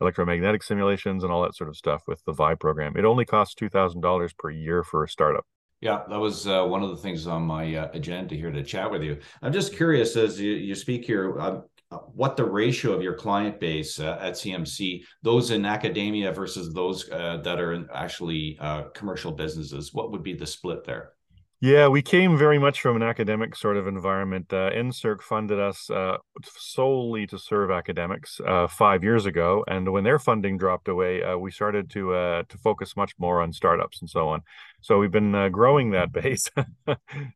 electromagnetic 0.00 0.62
simulations 0.62 1.22
and 1.22 1.32
all 1.32 1.42
that 1.42 1.54
sort 1.54 1.68
of 1.68 1.76
stuff 1.76 2.02
with 2.08 2.20
the 2.24 2.32
VI 2.32 2.56
program. 2.56 2.96
It 2.96 3.04
only 3.04 3.24
costs 3.24 3.54
two 3.54 3.68
thousand 3.68 4.00
dollars 4.00 4.32
per 4.32 4.50
year 4.50 4.82
for 4.82 5.04
a 5.04 5.08
startup. 5.08 5.46
Yeah, 5.80 6.02
that 6.10 6.18
was 6.18 6.46
uh, 6.46 6.64
one 6.64 6.82
of 6.82 6.90
the 6.90 6.96
things 6.96 7.26
on 7.26 7.42
my 7.42 7.74
uh, 7.74 7.90
agenda 7.94 8.34
here 8.34 8.50
to 8.50 8.62
chat 8.62 8.90
with 8.90 9.02
you. 9.02 9.18
I'm 9.40 9.52
just 9.52 9.74
curious 9.74 10.14
as 10.14 10.38
you, 10.38 10.52
you 10.52 10.74
speak 10.74 11.06
here. 11.06 11.40
Uh, 11.40 11.60
what 11.90 12.36
the 12.36 12.44
ratio 12.44 12.92
of 12.92 13.02
your 13.02 13.14
client 13.14 13.58
base 13.58 13.98
uh, 13.98 14.18
at 14.20 14.34
CMC, 14.34 15.02
those 15.22 15.50
in 15.50 15.64
academia 15.64 16.32
versus 16.32 16.72
those 16.72 17.10
uh, 17.10 17.38
that 17.42 17.60
are 17.60 17.86
actually 17.92 18.56
uh, 18.60 18.84
commercial 18.94 19.32
businesses, 19.32 19.92
what 19.92 20.12
would 20.12 20.22
be 20.22 20.34
the 20.34 20.46
split 20.46 20.84
there? 20.84 21.12
Yeah, 21.62 21.88
we 21.88 22.00
came 22.00 22.38
very 22.38 22.58
much 22.58 22.80
from 22.80 22.96
an 22.96 23.02
academic 23.02 23.54
sort 23.54 23.76
of 23.76 23.86
environment. 23.86 24.50
Uh, 24.50 24.70
NSERC 24.70 25.20
funded 25.20 25.60
us 25.60 25.90
uh, 25.90 26.16
solely 26.42 27.26
to 27.26 27.38
serve 27.38 27.70
academics 27.70 28.40
uh, 28.46 28.66
five 28.66 29.04
years 29.04 29.26
ago, 29.26 29.62
and 29.68 29.92
when 29.92 30.02
their 30.02 30.18
funding 30.18 30.56
dropped 30.56 30.88
away, 30.88 31.22
uh, 31.22 31.36
we 31.36 31.50
started 31.50 31.90
to 31.90 32.44
to 32.48 32.58
focus 32.64 32.96
much 32.96 33.12
more 33.18 33.42
on 33.42 33.52
startups 33.52 34.00
and 34.00 34.08
so 34.08 34.28
on. 34.28 34.40
So 34.80 34.98
we've 34.98 35.10
been 35.10 35.34
uh, 35.34 35.50
growing 35.50 35.90
that 35.90 36.12
base. 36.22 36.48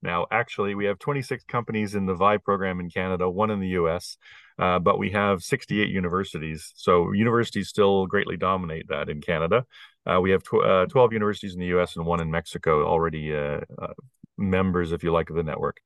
now, 0.03 0.27
actually, 0.31 0.75
we 0.75 0.87
have 0.87 0.99
26 0.99 1.45
companies 1.45 1.95
in 1.95 2.07
the 2.07 2.15
VI 2.15 2.39
program 2.39 2.81
in 2.81 2.89
Canada, 2.89 3.29
one 3.29 3.51
in 3.51 3.61
the 3.61 3.77
U.S., 3.81 4.17
but 4.59 4.99
we 4.99 5.11
have 5.11 5.43
68 5.43 5.89
universities. 5.89 6.73
So 6.77 7.13
universities 7.13 7.69
still 7.69 8.07
greatly 8.07 8.37
dominate 8.37 8.89
that 8.89 9.09
in 9.09 9.21
Canada. 9.21 9.65
Uh, 10.07 10.21
we 10.21 10.31
have 10.31 10.43
tw- 10.43 10.65
uh, 10.65 10.87
12 10.87 11.13
universities 11.13 11.55
in 11.55 11.61
the 11.61 11.79
US 11.79 11.97
and 11.97 12.05
one 12.05 12.21
in 12.21 12.31
Mexico 12.31 12.87
already 12.87 13.35
uh, 13.35 13.61
uh, 13.81 13.95
members, 14.37 14.93
if 14.93 15.03
you 15.03 15.13
like, 15.13 15.31
of 15.31 15.37
the 15.37 15.43
network. 15.43 15.81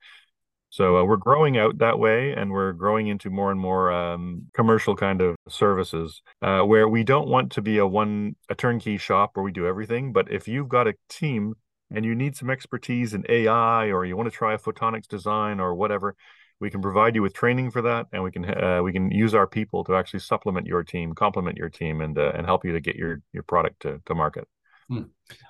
So 0.71 0.99
uh, 0.99 1.05
we're 1.05 1.17
growing 1.17 1.57
out 1.57 1.79
that 1.79 1.99
way, 1.99 2.33
and 2.33 2.51
we're 2.51 2.73
growing 2.73 3.09
into 3.09 3.31
more 3.31 3.51
and 3.51 3.59
more 3.59 3.91
um, 3.91 4.47
commercial 4.53 4.95
kind 4.95 5.23
of 5.23 5.37
services 5.49 6.21
uh, 6.43 6.61
where 6.61 6.87
we 6.89 7.05
don't 7.05 7.29
want 7.29 7.53
to 7.53 7.63
be 7.63 7.79
a 7.79 7.87
one 7.87 8.37
a 8.51 8.55
turnkey 8.55 8.99
shop 8.99 9.31
where 9.35 9.43
we 9.43 9.53
do 9.53 9.67
everything. 9.67 10.13
But 10.13 10.31
if 10.31 10.47
you've 10.47 10.69
got 10.69 10.87
a 10.87 10.95
team 11.09 11.55
and 11.91 12.05
you 12.05 12.15
need 12.15 12.37
some 12.37 12.51
expertise 12.51 13.15
in 13.15 13.25
AI, 13.31 13.87
or 13.87 14.05
you 14.05 14.15
want 14.15 14.31
to 14.31 14.37
try 14.37 14.53
a 14.53 14.59
photonics 14.59 15.09
design 15.09 15.59
or 15.59 15.75
whatever, 15.75 16.15
we 16.61 16.71
can 16.71 16.83
provide 16.83 17.15
you 17.15 17.23
with 17.23 17.35
training 17.35 17.71
for 17.71 17.83
that, 17.83 18.07
and 18.13 18.23
we 18.23 18.31
can 18.31 18.45
uh, 18.45 18.81
we 18.83 18.93
can 18.93 19.11
use 19.11 19.35
our 19.35 19.47
people 19.47 19.85
to 19.85 19.95
actually 19.95 20.21
supplement 20.21 20.67
your 20.67 20.83
team, 20.83 21.15
complement 21.15 21.57
your 21.57 21.69
team, 21.69 22.01
and 22.01 22.19
uh, 22.19 22.33
and 22.35 22.47
help 22.47 22.65
you 22.65 22.73
to 22.73 22.81
get 22.81 22.97
your 22.97 23.21
your 23.33 23.43
product 23.43 23.83
to, 23.83 24.01
to 24.07 24.15
market. 24.15 24.49
Hmm. 24.89 25.03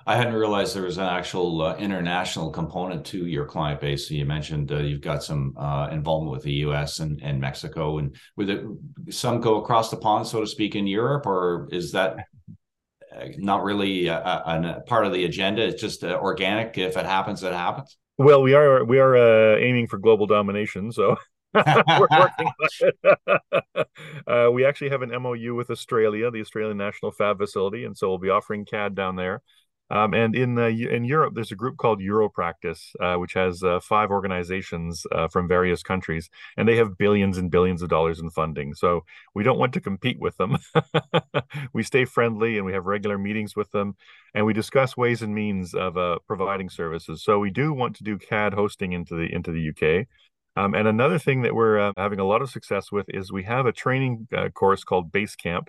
I 0.05 0.17
hadn't 0.17 0.33
realized 0.33 0.75
there 0.75 0.83
was 0.83 0.97
an 0.97 1.05
actual 1.05 1.61
uh, 1.61 1.77
international 1.77 2.51
component 2.51 3.05
to 3.07 3.25
your 3.25 3.45
client 3.45 3.79
base. 3.79 4.09
So 4.09 4.13
you 4.13 4.25
mentioned 4.25 4.69
uh, 4.71 4.79
you've 4.79 4.99
got 4.99 5.23
some 5.23 5.55
uh, 5.57 5.87
involvement 5.91 6.33
with 6.33 6.43
the 6.43 6.51
U.S. 6.65 6.99
and, 6.99 7.21
and 7.23 7.39
Mexico, 7.39 7.99
and 7.99 8.15
with 8.35 8.49
it, 8.49 8.65
some 9.09 9.39
go 9.39 9.61
across 9.61 9.89
the 9.89 9.97
pond, 9.97 10.27
so 10.27 10.41
to 10.41 10.47
speak, 10.47 10.75
in 10.75 10.87
Europe, 10.87 11.25
or 11.25 11.69
is 11.71 11.93
that 11.93 12.17
uh, 13.15 13.27
not 13.37 13.63
really 13.63 14.07
a, 14.07 14.17
a, 14.17 14.77
a 14.77 14.81
part 14.81 15.05
of 15.05 15.13
the 15.13 15.23
agenda? 15.23 15.65
It's 15.65 15.81
just 15.81 16.03
uh, 16.03 16.19
organic. 16.21 16.77
If 16.77 16.97
it 16.97 17.05
happens, 17.05 17.41
it 17.41 17.53
happens. 17.53 17.97
Well, 18.19 18.41
we 18.43 18.53
are 18.53 18.83
we 18.83 18.99
are 18.99 19.15
uh, 19.15 19.57
aiming 19.57 19.87
for 19.87 19.97
global 19.97 20.27
domination, 20.27 20.91
so 20.91 21.15
We're 21.53 21.63
working 22.11 22.47
on 22.47 22.69
it. 22.81 23.87
uh, 24.27 24.51
we 24.51 24.65
actually 24.65 24.89
have 24.89 25.01
an 25.01 25.09
MOU 25.21 25.55
with 25.55 25.71
Australia, 25.71 26.29
the 26.29 26.41
Australian 26.41 26.77
National 26.77 27.11
Fab 27.11 27.39
Facility, 27.39 27.85
and 27.85 27.97
so 27.97 28.09
we'll 28.09 28.17
be 28.19 28.29
offering 28.29 28.65
CAD 28.65 28.93
down 28.93 29.15
there. 29.15 29.41
Um, 29.91 30.13
and 30.13 30.35
in 30.35 30.57
in 30.57 31.03
Europe, 31.03 31.33
there's 31.33 31.51
a 31.51 31.55
group 31.55 31.77
called 31.77 31.99
Europractice, 31.99 32.95
uh, 32.99 33.15
which 33.15 33.33
has 33.33 33.63
uh, 33.63 33.79
five 33.79 34.11
organizations 34.11 35.05
uh, 35.11 35.27
from 35.27 35.47
various 35.47 35.81
countries, 35.81 36.29
and 36.57 36.67
they 36.67 36.75
have 36.75 36.97
billions 36.97 37.37
and 37.37 37.49
billions 37.49 37.81
of 37.81 37.89
dollars 37.89 38.19
in 38.19 38.29
funding. 38.29 38.73
So 38.75 39.03
we 39.33 39.43
don't 39.43 39.57
want 39.57 39.73
to 39.73 39.81
compete 39.81 40.19
with 40.19 40.37
them. 40.37 40.57
we 41.73 41.81
stay 41.81 42.05
friendly, 42.05 42.57
and 42.57 42.65
we 42.65 42.73
have 42.73 42.85
regular 42.85 43.17
meetings 43.17 43.55
with 43.55 43.71
them, 43.71 43.95
and 44.35 44.45
we 44.45 44.53
discuss 44.53 44.95
ways 44.95 45.23
and 45.23 45.33
means 45.33 45.73
of 45.73 45.97
uh, 45.97 46.19
providing 46.27 46.69
services. 46.69 47.23
So 47.23 47.39
we 47.39 47.49
do 47.49 47.73
want 47.73 47.95
to 47.95 48.03
do 48.03 48.19
CAD 48.19 48.53
hosting 48.53 48.93
into 48.93 49.15
the 49.15 49.33
into 49.33 49.51
the 49.51 49.69
UK. 49.69 50.07
Um, 50.55 50.73
and 50.73 50.87
another 50.87 51.17
thing 51.17 51.43
that 51.43 51.55
we're 51.55 51.79
uh, 51.79 51.93
having 51.95 52.19
a 52.19 52.25
lot 52.25 52.41
of 52.41 52.49
success 52.49 52.91
with 52.91 53.05
is 53.09 53.31
we 53.31 53.43
have 53.43 53.65
a 53.65 53.71
training 53.71 54.27
course 54.53 54.83
called 54.83 55.11
Basecamp 55.11 55.67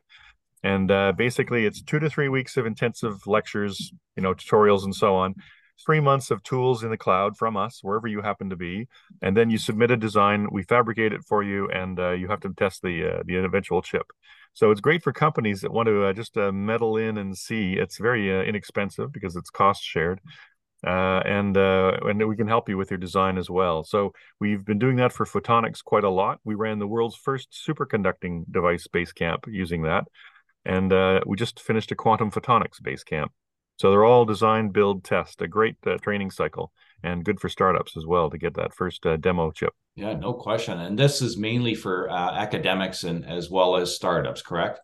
and 0.62 0.90
uh, 0.90 1.12
basically, 1.12 1.64
it's 1.64 1.82
two 1.82 1.98
to 1.98 2.10
three 2.10 2.28
weeks 2.28 2.56
of 2.56 2.66
intensive 2.66 3.26
lectures, 3.26 3.92
you 4.16 4.22
know, 4.22 4.34
tutorials 4.34 4.84
and 4.84 4.94
so 4.94 5.16
on. 5.16 5.34
Three 5.86 6.00
months 6.00 6.30
of 6.30 6.42
tools 6.42 6.82
in 6.82 6.90
the 6.90 6.98
cloud 6.98 7.38
from 7.38 7.56
us, 7.56 7.78
wherever 7.82 8.06
you 8.06 8.20
happen 8.20 8.50
to 8.50 8.56
be, 8.56 8.86
and 9.22 9.34
then 9.34 9.48
you 9.48 9.56
submit 9.56 9.90
a 9.90 9.96
design. 9.96 10.48
We 10.52 10.62
fabricate 10.62 11.14
it 11.14 11.22
for 11.26 11.42
you, 11.42 11.70
and 11.70 11.98
uh, 11.98 12.10
you 12.10 12.28
have 12.28 12.40
to 12.40 12.52
test 12.52 12.82
the 12.82 13.20
uh, 13.20 13.22
the 13.24 13.36
eventual 13.36 13.80
chip. 13.80 14.06
So 14.52 14.70
it's 14.70 14.82
great 14.82 15.02
for 15.02 15.12
companies 15.12 15.62
that 15.62 15.72
want 15.72 15.86
to 15.86 16.04
uh, 16.04 16.12
just 16.12 16.36
uh, 16.36 16.52
meddle 16.52 16.98
in 16.98 17.16
and 17.16 17.36
see. 17.36 17.74
It's 17.74 17.96
very 17.96 18.46
inexpensive 18.46 19.10
because 19.10 19.36
it's 19.36 19.48
cost 19.48 19.82
shared, 19.82 20.20
uh, 20.86 21.22
and 21.24 21.56
uh, 21.56 21.92
and 22.02 22.28
we 22.28 22.36
can 22.36 22.48
help 22.48 22.68
you 22.68 22.76
with 22.76 22.90
your 22.90 22.98
design 22.98 23.38
as 23.38 23.48
well. 23.48 23.82
So 23.82 24.12
we've 24.38 24.64
been 24.66 24.78
doing 24.78 24.96
that 24.96 25.14
for 25.14 25.24
photonics 25.24 25.82
quite 25.82 26.04
a 26.04 26.10
lot. 26.10 26.40
We 26.44 26.56
ran 26.56 26.78
the 26.78 26.86
world's 26.86 27.16
first 27.16 27.48
superconducting 27.66 28.44
device 28.50 28.86
base 28.86 29.12
camp 29.12 29.46
using 29.48 29.82
that 29.84 30.04
and 30.64 30.92
uh, 30.92 31.20
we 31.26 31.36
just 31.36 31.60
finished 31.60 31.92
a 31.92 31.94
quantum 31.94 32.30
photonics 32.30 32.82
base 32.82 33.04
camp. 33.04 33.32
So 33.76 33.90
they're 33.90 34.04
all 34.04 34.26
design, 34.26 34.68
build, 34.68 35.04
test, 35.04 35.40
a 35.40 35.48
great 35.48 35.76
uh, 35.86 35.96
training 35.96 36.30
cycle, 36.30 36.70
and 37.02 37.24
good 37.24 37.40
for 37.40 37.48
startups 37.48 37.96
as 37.96 38.04
well 38.04 38.28
to 38.28 38.36
get 38.36 38.54
that 38.56 38.74
first 38.74 39.06
uh, 39.06 39.16
demo 39.16 39.50
chip. 39.52 39.72
Yeah, 39.94 40.12
no 40.12 40.34
question. 40.34 40.78
And 40.78 40.98
this 40.98 41.22
is 41.22 41.38
mainly 41.38 41.74
for 41.74 42.10
uh, 42.10 42.32
academics 42.32 43.04
and 43.04 43.24
as 43.24 43.50
well 43.50 43.76
as 43.76 43.94
startups, 43.94 44.42
correct? 44.42 44.80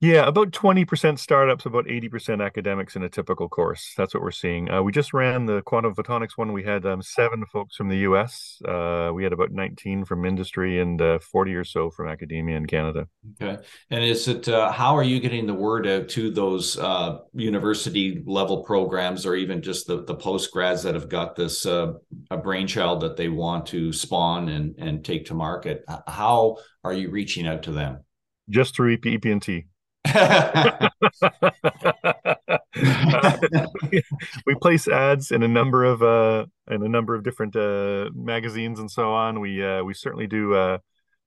Yeah, 0.00 0.28
about 0.28 0.52
20% 0.52 1.18
startups, 1.18 1.66
about 1.66 1.86
80% 1.86 2.44
academics 2.44 2.94
in 2.94 3.02
a 3.02 3.08
typical 3.08 3.48
course. 3.48 3.94
That's 3.96 4.14
what 4.14 4.22
we're 4.22 4.30
seeing. 4.30 4.70
Uh, 4.70 4.80
we 4.80 4.92
just 4.92 5.12
ran 5.12 5.46
the 5.46 5.60
quantum 5.62 5.92
photonics 5.92 6.36
one. 6.36 6.52
We 6.52 6.62
had 6.62 6.86
um, 6.86 7.02
seven 7.02 7.44
folks 7.46 7.74
from 7.74 7.88
the 7.88 7.98
US. 7.98 8.62
Uh, 8.64 9.10
we 9.12 9.24
had 9.24 9.32
about 9.32 9.50
19 9.50 10.04
from 10.04 10.24
industry 10.24 10.80
and 10.80 11.02
uh, 11.02 11.18
40 11.18 11.54
or 11.56 11.64
so 11.64 11.90
from 11.90 12.08
academia 12.08 12.56
in 12.56 12.66
Canada. 12.66 13.08
Okay. 13.42 13.60
And 13.90 14.04
is 14.04 14.28
it, 14.28 14.48
uh, 14.48 14.70
how 14.70 14.96
are 14.96 15.02
you 15.02 15.18
getting 15.18 15.48
the 15.48 15.54
word 15.54 15.84
out 15.88 16.08
to 16.10 16.30
those 16.30 16.78
uh, 16.78 17.18
university 17.34 18.22
level 18.24 18.62
programs 18.62 19.26
or 19.26 19.34
even 19.34 19.60
just 19.60 19.88
the, 19.88 20.04
the 20.04 20.14
post 20.14 20.52
grads 20.52 20.84
that 20.84 20.94
have 20.94 21.08
got 21.08 21.34
this 21.34 21.66
uh, 21.66 21.94
a 22.30 22.36
brainchild 22.36 23.00
that 23.00 23.16
they 23.16 23.28
want 23.28 23.66
to 23.66 23.92
spawn 23.92 24.48
and, 24.48 24.76
and 24.78 25.04
take 25.04 25.26
to 25.26 25.34
market? 25.34 25.84
How 26.06 26.58
are 26.84 26.92
you 26.92 27.10
reaching 27.10 27.48
out 27.48 27.64
to 27.64 27.72
them? 27.72 28.04
Just 28.48 28.76
through 28.76 28.96
EP&T. 29.04 29.66
we 34.46 34.54
place 34.60 34.88
ads 34.88 35.30
in 35.30 35.42
a 35.42 35.48
number 35.48 35.84
of 35.84 36.02
uh, 36.02 36.46
in 36.70 36.82
a 36.82 36.88
number 36.88 37.14
of 37.14 37.22
different 37.22 37.54
uh, 37.56 38.10
magazines 38.14 38.80
and 38.80 38.90
so 38.90 39.12
on. 39.12 39.40
We 39.40 39.64
uh, 39.64 39.82
we 39.82 39.94
certainly 39.94 40.26
do 40.26 40.54
uh, 40.54 40.78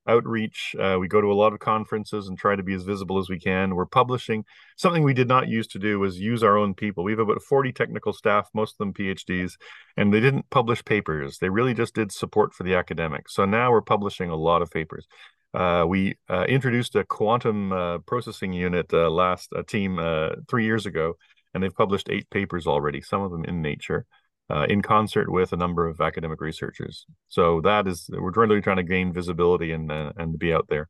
outreach. 0.08 0.76
Uh, 0.80 0.98
we 1.00 1.08
go 1.08 1.22
to 1.22 1.32
a 1.32 1.34
lot 1.34 1.54
of 1.54 1.60
conferences 1.60 2.28
and 2.28 2.38
try 2.38 2.56
to 2.56 2.64
be 2.64 2.74
as 2.74 2.84
visible 2.84 3.20
as 3.20 3.30
we 3.30 3.40
can. 3.40 3.76
We're 3.76 3.86
publishing 3.86 4.46
something 4.78 5.04
we 5.04 5.14
did 5.14 5.28
not 5.28 5.48
used 5.48 5.72
to 5.72 5.80
do 5.80 6.00
was 6.00 6.20
use 6.20 6.44
our 6.44 6.58
own 6.58 6.74
people. 6.74 7.04
We 7.04 7.12
have 7.12 7.20
about 7.20 7.42
40 7.42 7.72
technical 7.72 8.14
staff, 8.14 8.50
most 8.54 8.74
of 8.74 8.78
them 8.80 8.94
PhDs, 8.94 9.54
and 9.98 10.14
they 10.14 10.20
didn't 10.20 10.50
publish 10.50 10.84
papers. 10.84 11.38
They 11.38 11.50
really 11.50 11.74
just 11.74 11.94
did 11.94 12.12
support 12.12 12.54
for 12.54 12.64
the 12.64 12.76
academics. 12.76 13.36
So 13.36 13.46
now 13.46 13.72
we're 13.72 13.82
publishing 13.82 14.30
a 14.30 14.36
lot 14.36 14.62
of 14.62 14.72
papers. 14.72 15.08
Uh, 15.54 15.86
we 15.88 16.16
uh, 16.30 16.46
introduced 16.48 16.96
a 16.96 17.04
quantum 17.04 17.74
uh, 17.74 17.98
processing 18.00 18.54
unit 18.54 18.92
uh, 18.94 19.10
last 19.10 19.50
a 19.56 19.64
team 19.64 20.00
uh, 20.00 20.30
three 20.50 20.66
years 20.66 20.86
ago, 20.86 21.16
and 21.54 21.62
they've 21.62 21.76
published 21.76 22.10
eight 22.10 22.30
papers 22.30 22.68
already, 22.68 23.02
some 23.02 23.22
of 23.22 23.32
them 23.32 23.44
in 23.44 23.62
Nature, 23.62 24.06
uh, 24.50 24.66
in 24.70 24.82
concert 24.82 25.30
with 25.30 25.52
a 25.52 25.58
number 25.58 25.88
of 25.88 26.00
academic 26.00 26.40
researchers. 26.40 27.06
So 27.28 27.62
that 27.62 27.88
is 27.88 28.10
we're 28.10 28.32
really 28.32 28.62
trying 28.62 28.78
to 28.78 28.84
gain 28.84 29.14
visibility 29.14 29.72
and 29.74 29.92
and 29.92 30.40
be 30.40 30.54
out 30.54 30.68
there. 30.70 30.90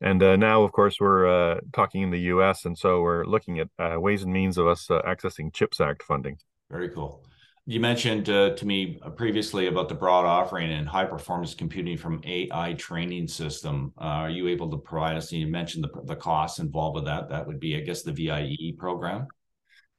And 0.00 0.18
now, 0.18 0.64
of 0.64 0.72
course, 0.72 1.00
we're 1.00 1.60
talking 1.72 2.02
in 2.02 2.10
the 2.10 2.20
U.S., 2.20 2.66
and 2.66 2.76
so 2.76 3.00
we're 3.00 3.24
looking 3.24 3.60
at 3.60 4.02
ways 4.02 4.22
and 4.22 4.32
means 4.32 4.58
of 4.58 4.66
us 4.66 4.88
accessing 4.88 5.54
CHIPS 5.54 5.80
Act 5.80 6.02
funding. 6.02 6.36
Very 6.70 6.90
cool. 6.90 7.24
You 7.66 7.80
mentioned 7.80 8.28
uh, 8.28 8.50
to 8.56 8.66
me 8.66 9.00
previously 9.16 9.68
about 9.68 9.88
the 9.88 9.94
broad 9.94 10.26
offering 10.26 10.70
and 10.70 10.86
high 10.86 11.06
performance 11.06 11.54
computing 11.54 11.96
from 11.96 12.20
AI 12.24 12.74
training 12.74 13.26
system. 13.26 13.92
Uh, 13.98 14.04
are 14.04 14.30
you 14.30 14.48
able 14.48 14.70
to 14.70 14.76
provide 14.76 15.16
us? 15.16 15.32
You 15.32 15.46
mentioned 15.46 15.84
the, 15.84 16.02
the 16.04 16.16
costs 16.16 16.58
involved 16.58 16.96
with 16.96 17.06
that. 17.06 17.30
That 17.30 17.46
would 17.46 17.60
be, 17.60 17.74
I 17.76 17.80
guess, 17.80 18.02
the 18.02 18.12
VIE 18.12 18.74
program. 18.76 19.28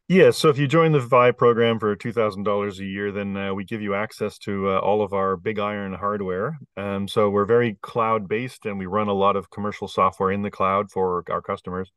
Yeah, 0.07 0.29
so 0.29 0.49
if 0.49 0.59
you 0.59 0.67
join 0.67 0.91
the 0.91 0.99
VI 0.99 1.31
program 1.31 1.79
for 1.79 1.95
two 1.95 2.11
thousand 2.11 2.43
dollars 2.43 2.79
a 2.79 2.85
year, 2.85 3.11
then 3.11 3.35
uh, 3.35 3.55
we 3.55 3.63
give 3.63 3.81
you 3.81 3.95
access 3.95 4.37
to 4.39 4.69
uh, 4.69 4.77
all 4.77 5.01
of 5.01 5.13
our 5.13 5.35
big 5.35 5.57
iron 5.57 5.93
hardware. 5.93 6.59
Um, 6.77 7.07
so 7.07 7.31
we're 7.31 7.45
very 7.45 7.79
cloud 7.81 8.27
based, 8.27 8.67
and 8.67 8.77
we 8.77 8.85
run 8.85 9.07
a 9.07 9.13
lot 9.13 9.35
of 9.35 9.49
commercial 9.49 9.87
software 9.87 10.31
in 10.31 10.43
the 10.43 10.51
cloud 10.51 10.91
for 10.91 11.23
our 11.31 11.41
customers. 11.41 11.91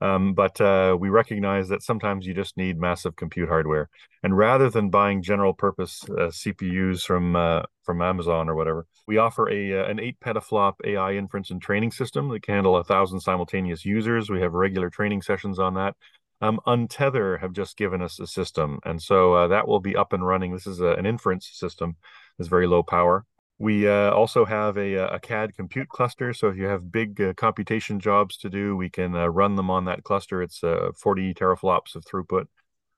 Um, 0.00 0.34
but 0.34 0.60
uh, 0.60 0.96
we 0.98 1.08
recognize 1.08 1.68
that 1.68 1.82
sometimes 1.82 2.26
you 2.26 2.34
just 2.34 2.56
need 2.56 2.78
massive 2.78 3.16
compute 3.16 3.48
hardware, 3.48 3.88
and 4.22 4.36
rather 4.36 4.68
than 4.68 4.90
buying 4.90 5.22
general 5.22 5.54
purpose 5.54 6.04
uh, 6.10 6.28
CPUs 6.28 7.02
from 7.02 7.36
uh, 7.36 7.62
from 7.82 8.02
Amazon 8.02 8.48
or 8.48 8.54
whatever, 8.54 8.86
we 9.06 9.18
offer 9.18 9.48
a 9.48 9.80
uh, 9.80 9.86
an 9.86 10.00
eight 10.00 10.18
petaflop 10.20 10.74
AI 10.84 11.12
inference 11.14 11.50
and 11.50 11.62
training 11.62 11.92
system 11.92 12.28
that 12.30 12.42
can 12.42 12.54
handle 12.54 12.76
a 12.76 12.84
thousand 12.84 13.20
simultaneous 13.20 13.84
users. 13.84 14.30
We 14.30 14.40
have 14.40 14.52
regular 14.52 14.90
training 14.90 15.22
sessions 15.22 15.58
on 15.58 15.74
that. 15.74 15.94
Um, 16.40 16.60
Untether 16.66 17.40
have 17.40 17.52
just 17.52 17.76
given 17.76 18.02
us 18.02 18.18
a 18.18 18.26
system, 18.26 18.80
and 18.84 19.00
so 19.00 19.34
uh, 19.34 19.48
that 19.48 19.68
will 19.68 19.80
be 19.80 19.96
up 19.96 20.12
and 20.12 20.26
running. 20.26 20.52
This 20.52 20.66
is 20.66 20.80
a, 20.80 20.88
an 20.88 21.06
inference 21.06 21.48
system. 21.52 21.96
It's 22.38 22.48
very 22.48 22.66
low 22.66 22.82
power. 22.82 23.24
We 23.58 23.88
uh, 23.88 24.10
also 24.10 24.44
have 24.44 24.76
a, 24.76 24.94
a, 24.94 25.20
CAD 25.20 25.54
compute 25.54 25.88
cluster. 25.88 26.34
So 26.34 26.48
if 26.48 26.56
you 26.56 26.64
have 26.64 26.90
big 26.90 27.20
uh, 27.20 27.34
computation 27.34 28.00
jobs 28.00 28.36
to 28.38 28.50
do, 28.50 28.76
we 28.76 28.90
can 28.90 29.14
uh, 29.14 29.28
run 29.28 29.54
them 29.54 29.70
on 29.70 29.84
that 29.84 30.02
cluster. 30.02 30.42
It's 30.42 30.64
uh, 30.64 30.90
40 30.96 31.34
teraflops 31.34 31.94
of 31.94 32.04
throughput. 32.04 32.46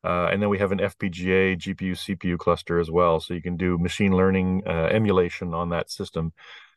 Uh, 0.02 0.28
and 0.32 0.40
then 0.40 0.48
we 0.48 0.58
have 0.58 0.72
an 0.72 0.78
FPGA 0.78 1.58
GPU 1.58 1.92
CPU 1.92 2.38
cluster 2.38 2.78
as 2.78 2.90
well. 2.90 3.20
So 3.20 3.34
you 3.34 3.42
can 3.42 3.56
do 3.56 3.76
machine 3.76 4.16
learning 4.16 4.62
uh, 4.66 4.88
emulation 4.90 5.52
on 5.52 5.68
that 5.70 5.90
system. 5.90 6.32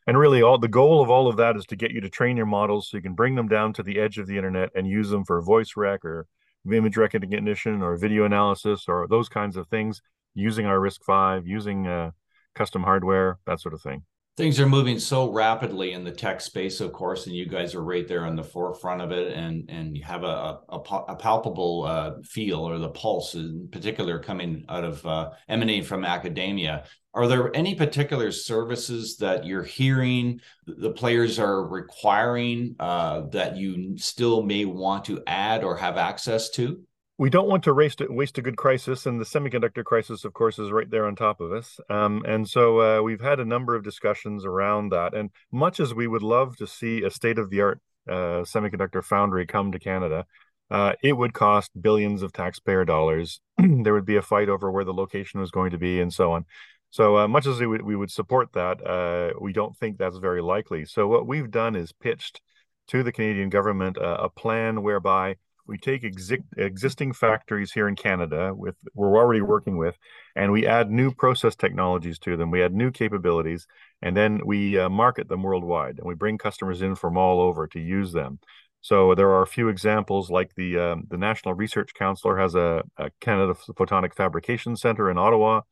And 0.06 0.18
really, 0.18 0.42
all 0.42 0.58
the 0.58 0.68
goal 0.68 1.00
of 1.00 1.08
all 1.08 1.28
of 1.28 1.36
that 1.36 1.56
is 1.56 1.64
to 1.66 1.76
get 1.76 1.92
you 1.92 2.00
to 2.00 2.10
train 2.10 2.36
your 2.36 2.46
models 2.46 2.88
so 2.88 2.96
you 2.96 3.02
can 3.02 3.14
bring 3.14 3.34
them 3.34 3.48
down 3.48 3.72
to 3.74 3.82
the 3.82 3.98
edge 3.98 4.18
of 4.18 4.26
the 4.26 4.36
internet 4.36 4.70
and 4.74 4.86
use 4.86 5.10
them 5.10 5.24
for 5.24 5.40
voice 5.40 5.74
rec 5.76 6.04
or 6.04 6.26
image 6.70 6.96
recognition 6.96 7.82
or 7.82 7.96
video 7.96 8.24
analysis 8.24 8.86
or 8.88 9.06
those 9.08 9.28
kinds 9.28 9.56
of 9.56 9.68
things 9.68 10.02
using 10.34 10.66
our 10.66 10.78
RISC-V, 10.78 11.48
using 11.48 12.12
custom 12.54 12.82
hardware, 12.82 13.38
that 13.46 13.60
sort 13.60 13.74
of 13.74 13.82
thing. 13.82 14.02
Things 14.36 14.58
are 14.58 14.66
moving 14.66 14.98
so 14.98 15.30
rapidly 15.30 15.92
in 15.92 16.02
the 16.02 16.12
tech 16.12 16.40
space, 16.40 16.80
of 16.80 16.92
course, 16.92 17.26
and 17.26 17.36
you 17.36 17.46
guys 17.46 17.74
are 17.74 17.84
right 17.84 18.08
there 18.08 18.24
on 18.24 18.36
the 18.36 18.44
forefront 18.44 19.02
of 19.02 19.12
it, 19.12 19.36
and 19.36 19.68
and 19.68 19.96
you 19.96 20.02
have 20.04 20.22
a 20.22 20.60
a, 20.68 20.78
a 21.08 21.16
palpable 21.16 21.84
uh, 21.84 22.12
feel 22.24 22.60
or 22.60 22.78
the 22.78 22.88
pulse, 22.88 23.34
in 23.34 23.68
particular, 23.70 24.18
coming 24.18 24.64
out 24.68 24.84
of 24.84 25.04
uh, 25.04 25.30
emanating 25.48 25.82
from 25.82 26.04
academia. 26.04 26.84
Are 27.12 27.26
there 27.26 27.54
any 27.54 27.74
particular 27.74 28.30
services 28.30 29.16
that 29.16 29.44
you're 29.44 29.64
hearing 29.64 30.40
the 30.64 30.92
players 30.92 31.38
are 31.40 31.66
requiring 31.66 32.76
uh, 32.78 33.22
that 33.32 33.56
you 33.56 33.98
still 33.98 34.42
may 34.42 34.64
want 34.64 35.04
to 35.06 35.22
add 35.26 35.64
or 35.64 35.76
have 35.76 35.96
access 35.96 36.50
to? 36.50 36.80
We 37.20 37.28
don't 37.28 37.48
want 37.48 37.62
to 37.64 37.74
waste, 37.74 38.00
waste 38.08 38.38
a 38.38 38.42
good 38.42 38.56
crisis, 38.56 39.04
and 39.04 39.20
the 39.20 39.26
semiconductor 39.26 39.84
crisis, 39.84 40.24
of 40.24 40.32
course, 40.32 40.58
is 40.58 40.70
right 40.70 40.88
there 40.88 41.04
on 41.04 41.14
top 41.14 41.42
of 41.42 41.52
us. 41.52 41.78
Um, 41.90 42.24
and 42.26 42.48
so 42.48 42.80
uh, 42.80 43.02
we've 43.02 43.20
had 43.20 43.40
a 43.40 43.44
number 43.44 43.74
of 43.74 43.84
discussions 43.84 44.46
around 44.46 44.88
that. 44.92 45.12
And 45.12 45.28
much 45.52 45.80
as 45.80 45.92
we 45.92 46.06
would 46.06 46.22
love 46.22 46.56
to 46.56 46.66
see 46.66 47.02
a 47.02 47.10
state 47.10 47.38
of 47.38 47.50
the 47.50 47.60
art 47.60 47.80
uh, 48.08 48.40
semiconductor 48.48 49.04
foundry 49.04 49.44
come 49.44 49.70
to 49.72 49.78
Canada, 49.78 50.24
uh, 50.70 50.94
it 51.02 51.12
would 51.12 51.34
cost 51.34 51.70
billions 51.78 52.22
of 52.22 52.32
taxpayer 52.32 52.86
dollars. 52.86 53.42
there 53.58 53.92
would 53.92 54.06
be 54.06 54.16
a 54.16 54.22
fight 54.22 54.48
over 54.48 54.70
where 54.70 54.84
the 54.84 54.94
location 54.94 55.40
was 55.40 55.50
going 55.50 55.72
to 55.72 55.78
be, 55.78 56.00
and 56.00 56.14
so 56.14 56.32
on. 56.32 56.46
So 56.88 57.18
uh, 57.18 57.28
much 57.28 57.44
as 57.44 57.60
we 57.60 57.66
would, 57.66 57.82
we 57.82 57.96
would 57.96 58.10
support 58.10 58.54
that, 58.54 58.80
uh, 58.82 59.38
we 59.38 59.52
don't 59.52 59.76
think 59.76 59.98
that's 59.98 60.16
very 60.16 60.40
likely. 60.40 60.86
So 60.86 61.06
what 61.06 61.26
we've 61.26 61.50
done 61.50 61.76
is 61.76 61.92
pitched 61.92 62.40
to 62.88 63.02
the 63.02 63.12
Canadian 63.12 63.50
government 63.50 63.98
uh, 63.98 64.16
a 64.20 64.30
plan 64.30 64.82
whereby 64.82 65.36
we 65.66 65.78
take 65.78 66.02
exi- 66.02 66.44
existing 66.56 67.12
factories 67.12 67.72
here 67.72 67.88
in 67.88 67.96
Canada 67.96 68.52
with 68.54 68.76
we're 68.94 69.16
already 69.16 69.40
working 69.40 69.76
with, 69.76 69.96
and 70.36 70.52
we 70.52 70.66
add 70.66 70.90
new 70.90 71.12
process 71.12 71.56
technologies 71.56 72.18
to 72.20 72.36
them. 72.36 72.50
We 72.50 72.62
add 72.62 72.74
new 72.74 72.90
capabilities, 72.90 73.66
and 74.02 74.16
then 74.16 74.40
we 74.44 74.78
uh, 74.78 74.88
market 74.88 75.28
them 75.28 75.42
worldwide, 75.42 75.98
and 75.98 76.06
we 76.06 76.14
bring 76.14 76.38
customers 76.38 76.82
in 76.82 76.94
from 76.94 77.16
all 77.16 77.40
over 77.40 77.66
to 77.68 77.80
use 77.80 78.12
them. 78.12 78.38
So 78.82 79.14
there 79.14 79.30
are 79.30 79.42
a 79.42 79.46
few 79.46 79.68
examples, 79.68 80.30
like 80.30 80.54
the 80.54 80.78
um, 80.78 81.04
the 81.08 81.18
National 81.18 81.54
Research 81.54 81.92
Council 81.94 82.34
has 82.36 82.54
a, 82.54 82.82
a 82.96 83.10
Canada 83.20 83.54
Photonic 83.54 84.14
Fabrication 84.14 84.76
Center 84.76 85.10
in 85.10 85.18
Ottawa 85.18 85.62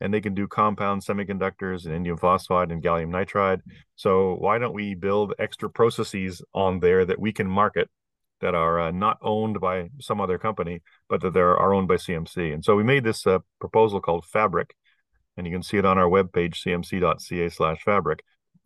and 0.00 0.12
they 0.12 0.20
can 0.20 0.34
do 0.34 0.46
compound 0.46 1.02
semiconductors 1.02 1.86
and 1.86 2.06
indium 2.06 2.18
phosphide 2.18 2.70
and 2.70 2.82
gallium 2.82 3.10
nitride. 3.10 3.60
So 3.96 4.34
why 4.34 4.58
don't 4.58 4.74
we 4.74 4.94
build 4.94 5.34
extra 5.38 5.68
processes 5.68 6.42
on 6.54 6.80
there 6.80 7.04
that 7.04 7.18
we 7.18 7.32
can 7.32 7.48
market 7.48 7.88
that 8.40 8.54
are 8.54 8.80
uh, 8.80 8.90
not 8.90 9.18
owned 9.22 9.60
by 9.60 9.90
some 10.00 10.20
other 10.20 10.38
company, 10.38 10.80
but 11.08 11.20
that 11.22 11.34
they're 11.34 11.60
owned 11.60 11.88
by 11.88 11.96
CMC. 11.96 12.52
And 12.54 12.64
so 12.64 12.76
we 12.76 12.84
made 12.84 13.04
this 13.04 13.26
uh, 13.26 13.38
proposal 13.60 14.00
called 14.00 14.24
Fabric, 14.24 14.74
and 15.36 15.46
you 15.46 15.52
can 15.52 15.62
see 15.62 15.76
it 15.76 15.84
on 15.84 15.98
our 15.98 16.08
webpage, 16.08 16.56
cmc.ca/fabric 16.64 18.20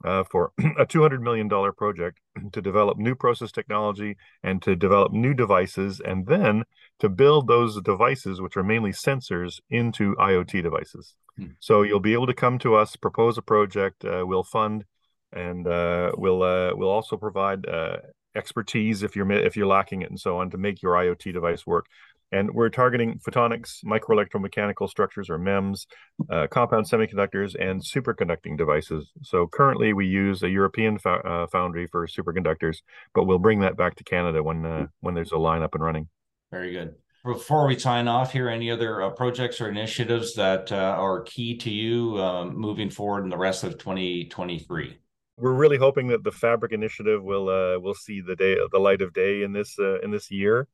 uh, 0.05 0.25
for 0.31 0.53
a 0.79 0.87
$200 0.87 1.21
million 1.21 1.49
project 1.49 2.21
to 2.53 2.61
develop 2.61 2.99
new 2.99 3.15
process 3.15 3.53
technology 3.53 4.17
and 4.43 4.63
to 4.63 4.75
develop 4.75 5.13
new 5.13 5.35
devices, 5.35 6.01
and 6.05 6.27
then 6.27 6.65
to 6.99 7.09
build 7.09 7.49
those 7.49 7.81
devices, 7.83 8.41
which 8.41 8.57
are 8.57 8.63
mainly 8.63 8.91
sensors, 8.91 9.61
into 9.71 10.15
IoT 10.17 10.63
devices. 10.63 11.15
Hmm. 11.37 11.47
So 11.61 11.83
you'll 11.83 12.01
be 12.01 12.13
able 12.13 12.27
to 12.27 12.35
come 12.35 12.59
to 12.61 12.75
us, 12.75 12.97
propose 12.97 13.39
a 13.39 13.43
project, 13.43 14.05
uh, 14.05 14.25
we'll 14.27 14.45
fund, 14.45 14.85
and 15.33 15.67
uh, 15.67 16.13
we'll 16.17 16.43
uh, 16.43 16.73
we'll 16.75 16.91
also 16.91 17.17
provide 17.17 17.67
uh, 17.67 17.97
expertise 18.35 19.03
if 19.03 19.15
you're 19.15 19.31
if 19.33 19.57
you're 19.57 19.67
lacking 19.67 20.03
it 20.03 20.11
and 20.11 20.19
so 20.19 20.39
on 20.39 20.51
to 20.51 20.59
make 20.59 20.83
your 20.83 20.95
IoT 20.95 21.33
device 21.33 21.67
work 21.67 21.87
and 22.33 22.51
we're 22.53 22.71
targeting 22.71 23.19
photonics, 23.19 23.85
microelectromechanical 23.85 24.89
structures 24.89 25.29
or 25.29 25.39
MEMS, 25.39 25.87
uh, 26.31 26.47
compound 26.51 26.89
semiconductors, 26.89 27.55
and 27.61 27.83
superconducting 27.83 28.57
devices. 28.57 29.13
So 29.23 29.47
currently, 29.47 29.93
we 29.93 30.07
use 30.07 30.43
a 30.43 30.49
European 30.49 30.99
uh, 31.05 31.47
foundry 31.49 31.87
for 31.87 32.07
superconductors, 32.07 32.79
but 33.15 33.25
we'll 33.25 33.39
bring 33.39 33.61
that 33.61 33.77
back 33.77 33.97
to 33.97 34.05
Canada 34.05 34.43
when 34.43 34.65
uh, 34.65 34.87
when 35.01 35.15
there's 35.15 35.33
a 35.33 35.39
line 35.39 35.63
up 35.63 35.75
and 35.75 35.85
running. 35.85 36.09
Very 36.51 36.73
good. 36.73 36.95
Before 37.25 37.69
we 37.69 37.79
sign 37.79 38.09
off 38.09 38.33
here, 38.33 38.49
any 38.49 38.71
other 38.71 39.03
uh, 39.03 39.11
projects 39.11 39.61
or 39.61 39.69
initiatives 39.69 40.35
that 40.35 40.73
uh, 40.73 40.97
are 40.99 41.21
key 41.23 41.57
to 41.59 41.71
you 41.71 42.21
um, 42.21 42.57
moving 42.57 42.91
forward 42.91 43.23
in 43.23 43.31
the 43.31 43.37
rest 43.37 43.63
of 43.63 43.79
2023? 43.79 44.99
We're 45.43 45.53
really 45.53 45.77
hoping 45.77 46.09
that 46.09 46.25
the 46.25 46.33
Fabric 46.33 46.73
Initiative 46.73 47.23
will 47.23 47.49
uh, 47.49 47.79
will 47.79 47.95
see 47.95 48.21
the 48.21 48.37
day 48.37 48.57
the 48.71 48.79
light 48.79 49.03
of 49.03 49.13
day 49.13 49.43
in 49.43 49.53
this 49.53 49.77
in 49.79 50.11
this 50.11 50.31
year 50.31 50.69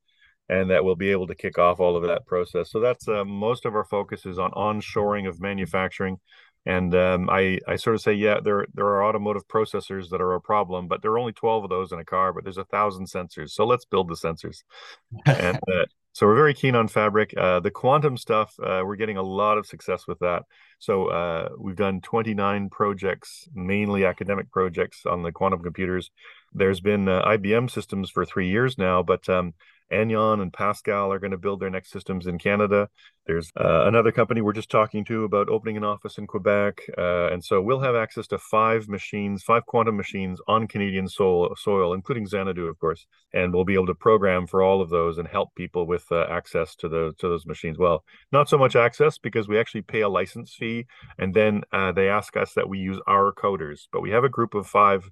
and 0.49 0.71
that 0.71 0.85
we'll 0.85 0.97
be 0.97 1.11
able 1.11 1.27
to 1.27 1.35
kick 1.35 1.59
off 1.59 1.81
all 1.81 1.97
of 1.97 2.03
that 2.05 2.27
process. 2.27 2.71
So 2.71 2.81
that's 2.81 3.07
uh, 3.07 3.25
most 3.25 3.67
of 3.67 3.75
our 3.75 3.85
focus 3.85 4.25
is 4.25 4.39
on 4.39 4.51
onshoring 4.53 5.29
of 5.29 5.41
manufacturing. 5.41 6.19
And 6.67 6.95
um, 6.95 7.31
I, 7.31 7.59
I 7.67 7.77
sort 7.77 7.97
of 7.97 8.03
say, 8.03 8.15
yeah, 8.15 8.41
there 8.43 8.67
there 8.75 8.87
are 8.87 9.05
automotive 9.05 9.47
processors 9.49 10.11
that 10.11 10.21
are 10.21 10.35
a 10.35 10.41
problem, 10.41 10.89
but 10.89 11.03
there 11.03 11.13
are 11.13 11.19
only 11.19 11.33
twelve 11.33 11.65
of 11.65 11.71
those 11.71 11.93
in 11.93 11.99
a 11.99 12.05
car, 12.05 12.33
but 12.33 12.45
there's 12.45 12.59
a 12.59 12.65
thousand 12.65 13.07
sensors. 13.07 13.51
So 13.51 13.65
let's 13.65 13.85
build 13.85 14.09
the 14.09 14.17
sensors. 14.17 14.65
and 15.27 15.57
uh, 15.57 15.87
so 16.19 16.27
we're 16.27 16.35
very 16.35 16.53
keen 16.53 16.75
on 16.75 16.89
Fabric. 16.89 17.33
Uh, 17.37 17.61
the 17.61 17.71
quantum 17.71 18.17
stuff, 18.17 18.53
uh, 18.59 18.83
we're 18.85 18.97
getting 18.97 19.19
a 19.19 19.23
lot 19.23 19.57
of 19.57 19.67
success 19.67 20.09
with 20.09 20.19
that. 20.19 20.43
So 20.81 21.07
uh, 21.07 21.51
we've 21.57 21.77
done 21.77 22.01
29 22.01 22.71
projects, 22.71 23.49
mainly 23.55 24.05
academic 24.05 24.51
projects 24.51 25.07
on 25.07 25.23
the 25.23 25.31
quantum 25.31 25.63
computers. 25.63 26.11
There's 26.53 26.81
been 26.81 27.09
uh, 27.09 27.23
IBM 27.25 27.71
systems 27.71 28.11
for 28.11 28.25
three 28.25 28.51
years 28.51 28.79
now, 28.79 29.05
but 29.05 29.29
um, 29.29 29.55
Anyon 29.93 30.41
and 30.43 30.53
Pasqal 30.53 31.15
are 31.15 31.19
going 31.19 31.31
to 31.31 31.39
build 31.39 31.61
their 31.61 31.71
next 31.71 31.91
systems 31.91 32.27
in 32.27 32.39
Canada. 32.39 32.89
There's 33.27 33.51
uh, 33.59 33.87
another 33.87 34.11
company 34.11 34.41
we're 34.41 34.53
just 34.53 34.71
talking 34.71 35.05
to 35.07 35.25
about 35.25 35.49
opening 35.49 35.77
an 35.77 35.85
office 35.85 36.19
in 36.19 36.27
Quebec. 36.27 36.81
Uh, 36.97 37.29
and 37.29 37.45
so 37.45 37.61
we'll 37.61 37.81
have 37.81 37.95
access 37.95 38.27
to 38.29 38.39
five 38.39 38.89
machines, 38.89 39.43
five 39.43 39.67
quantum 39.67 39.97
machines 39.97 40.41
on 40.49 40.67
Canadian 40.67 41.09
soil, 41.09 41.55
soil, 41.57 41.93
including 41.93 42.27
Xanadu, 42.27 42.67
of 42.67 42.79
course. 42.79 43.07
And 43.35 43.53
we'll 43.53 43.65
be 43.65 43.75
able 43.75 43.87
to 43.87 43.95
program 43.95 44.47
for 44.47 44.63
all 44.63 44.81
of 44.81 44.91
those 44.91 45.19
and 45.19 45.29
help 45.29 45.55
people 45.55 45.87
with 45.87 46.05
uh, 46.11 46.27
access 46.31 46.75
to, 46.77 46.89
the, 46.89 47.13
to 47.19 47.29
those 47.29 47.47
machines. 47.47 47.79
Well, 47.79 48.05
not 48.33 48.49
so 48.49 48.57
much 48.57 48.77
access 48.77 49.19
because 49.19 49.49
we 49.49 49.59
actually 49.59 49.83
pay 49.83 50.01
a 50.01 50.09
license 50.09 50.55
fee. 50.55 50.87
And 51.19 51.35
then 51.35 51.63
uh, 51.73 51.93
they 51.93 52.09
ask 52.09 52.37
us 52.37 52.55
that 52.55 52.69
we 52.69 52.79
use 52.79 53.01
our 53.07 53.33
coders. 53.33 53.89
But 53.93 54.01
we 54.01 54.11
have 54.11 54.25
a 54.25 54.31
group 54.31 54.55
of 54.55 54.67
five 54.67 55.11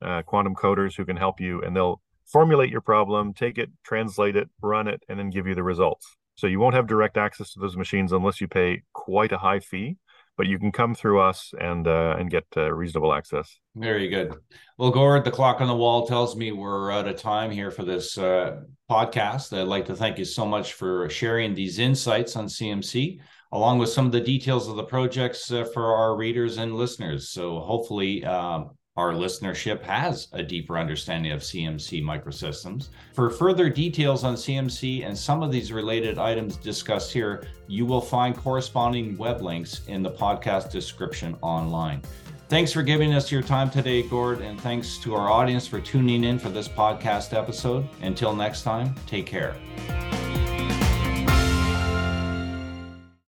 uh, 0.00 0.22
quantum 0.22 0.54
coders 0.54 0.96
who 0.96 1.04
can 1.04 1.16
help 1.16 1.40
you 1.40 1.60
and 1.62 1.74
they'll 1.74 2.00
formulate 2.28 2.70
your 2.70 2.80
problem, 2.80 3.32
take 3.32 3.58
it, 3.58 3.70
translate 3.84 4.36
it, 4.36 4.48
run 4.60 4.86
it, 4.88 5.02
and 5.08 5.18
then 5.18 5.30
give 5.30 5.46
you 5.46 5.54
the 5.54 5.62
results. 5.62 6.16
So 6.36 6.46
you 6.46 6.60
won't 6.60 6.74
have 6.74 6.86
direct 6.86 7.16
access 7.16 7.52
to 7.54 7.60
those 7.60 7.76
machines 7.76 8.12
unless 8.12 8.40
you 8.40 8.46
pay 8.46 8.82
quite 8.92 9.32
a 9.32 9.38
high 9.38 9.58
fee, 9.58 9.96
but 10.36 10.46
you 10.46 10.56
can 10.58 10.70
come 10.70 10.94
through 10.94 11.20
us 11.20 11.52
and 11.60 11.88
uh, 11.88 12.14
and 12.16 12.30
get 12.30 12.44
uh, 12.56 12.72
reasonable 12.72 13.12
access. 13.12 13.58
Very 13.74 14.08
good. 14.08 14.36
Well, 14.76 14.92
Gord, 14.92 15.24
the 15.24 15.32
clock 15.32 15.60
on 15.60 15.66
the 15.66 15.74
wall 15.74 16.06
tells 16.06 16.36
me 16.36 16.52
we're 16.52 16.92
out 16.92 17.08
of 17.08 17.16
time 17.16 17.50
here 17.50 17.72
for 17.72 17.84
this 17.84 18.16
uh, 18.16 18.60
podcast. 18.88 19.58
I'd 19.58 19.66
like 19.66 19.86
to 19.86 19.96
thank 19.96 20.16
you 20.16 20.24
so 20.24 20.46
much 20.46 20.74
for 20.74 21.10
sharing 21.10 21.54
these 21.54 21.80
insights 21.80 22.36
on 22.36 22.46
CMC, 22.46 23.18
along 23.50 23.78
with 23.78 23.88
some 23.88 24.06
of 24.06 24.12
the 24.12 24.20
details 24.20 24.68
of 24.68 24.76
the 24.76 24.84
projects 24.84 25.50
uh, 25.50 25.64
for 25.64 25.96
our 25.96 26.14
readers 26.14 26.58
and 26.58 26.74
listeners. 26.76 27.30
So 27.30 27.58
hopefully. 27.58 28.24
Um, 28.24 28.77
our 28.98 29.12
listenership 29.12 29.80
has 29.82 30.26
a 30.32 30.42
deeper 30.42 30.76
understanding 30.76 31.30
of 31.30 31.40
CMC 31.40 32.02
microsystems. 32.02 32.88
For 33.14 33.30
further 33.30 33.70
details 33.70 34.24
on 34.24 34.34
CMC 34.34 35.06
and 35.06 35.16
some 35.16 35.40
of 35.40 35.52
these 35.52 35.70
related 35.72 36.18
items 36.18 36.56
discussed 36.56 37.12
here, 37.12 37.46
you 37.68 37.86
will 37.86 38.00
find 38.00 38.36
corresponding 38.36 39.16
web 39.16 39.40
links 39.40 39.82
in 39.86 40.02
the 40.02 40.10
podcast 40.10 40.72
description 40.72 41.36
online. 41.42 42.02
Thanks 42.48 42.72
for 42.72 42.82
giving 42.82 43.14
us 43.14 43.30
your 43.30 43.42
time 43.42 43.70
today, 43.70 44.02
Gord, 44.02 44.40
and 44.40 44.60
thanks 44.60 44.98
to 44.98 45.14
our 45.14 45.30
audience 45.30 45.64
for 45.64 45.80
tuning 45.80 46.24
in 46.24 46.36
for 46.36 46.48
this 46.48 46.66
podcast 46.66 47.38
episode. 47.38 47.86
Until 48.02 48.34
next 48.34 48.62
time, 48.62 48.96
take 49.06 49.26
care. 49.26 49.54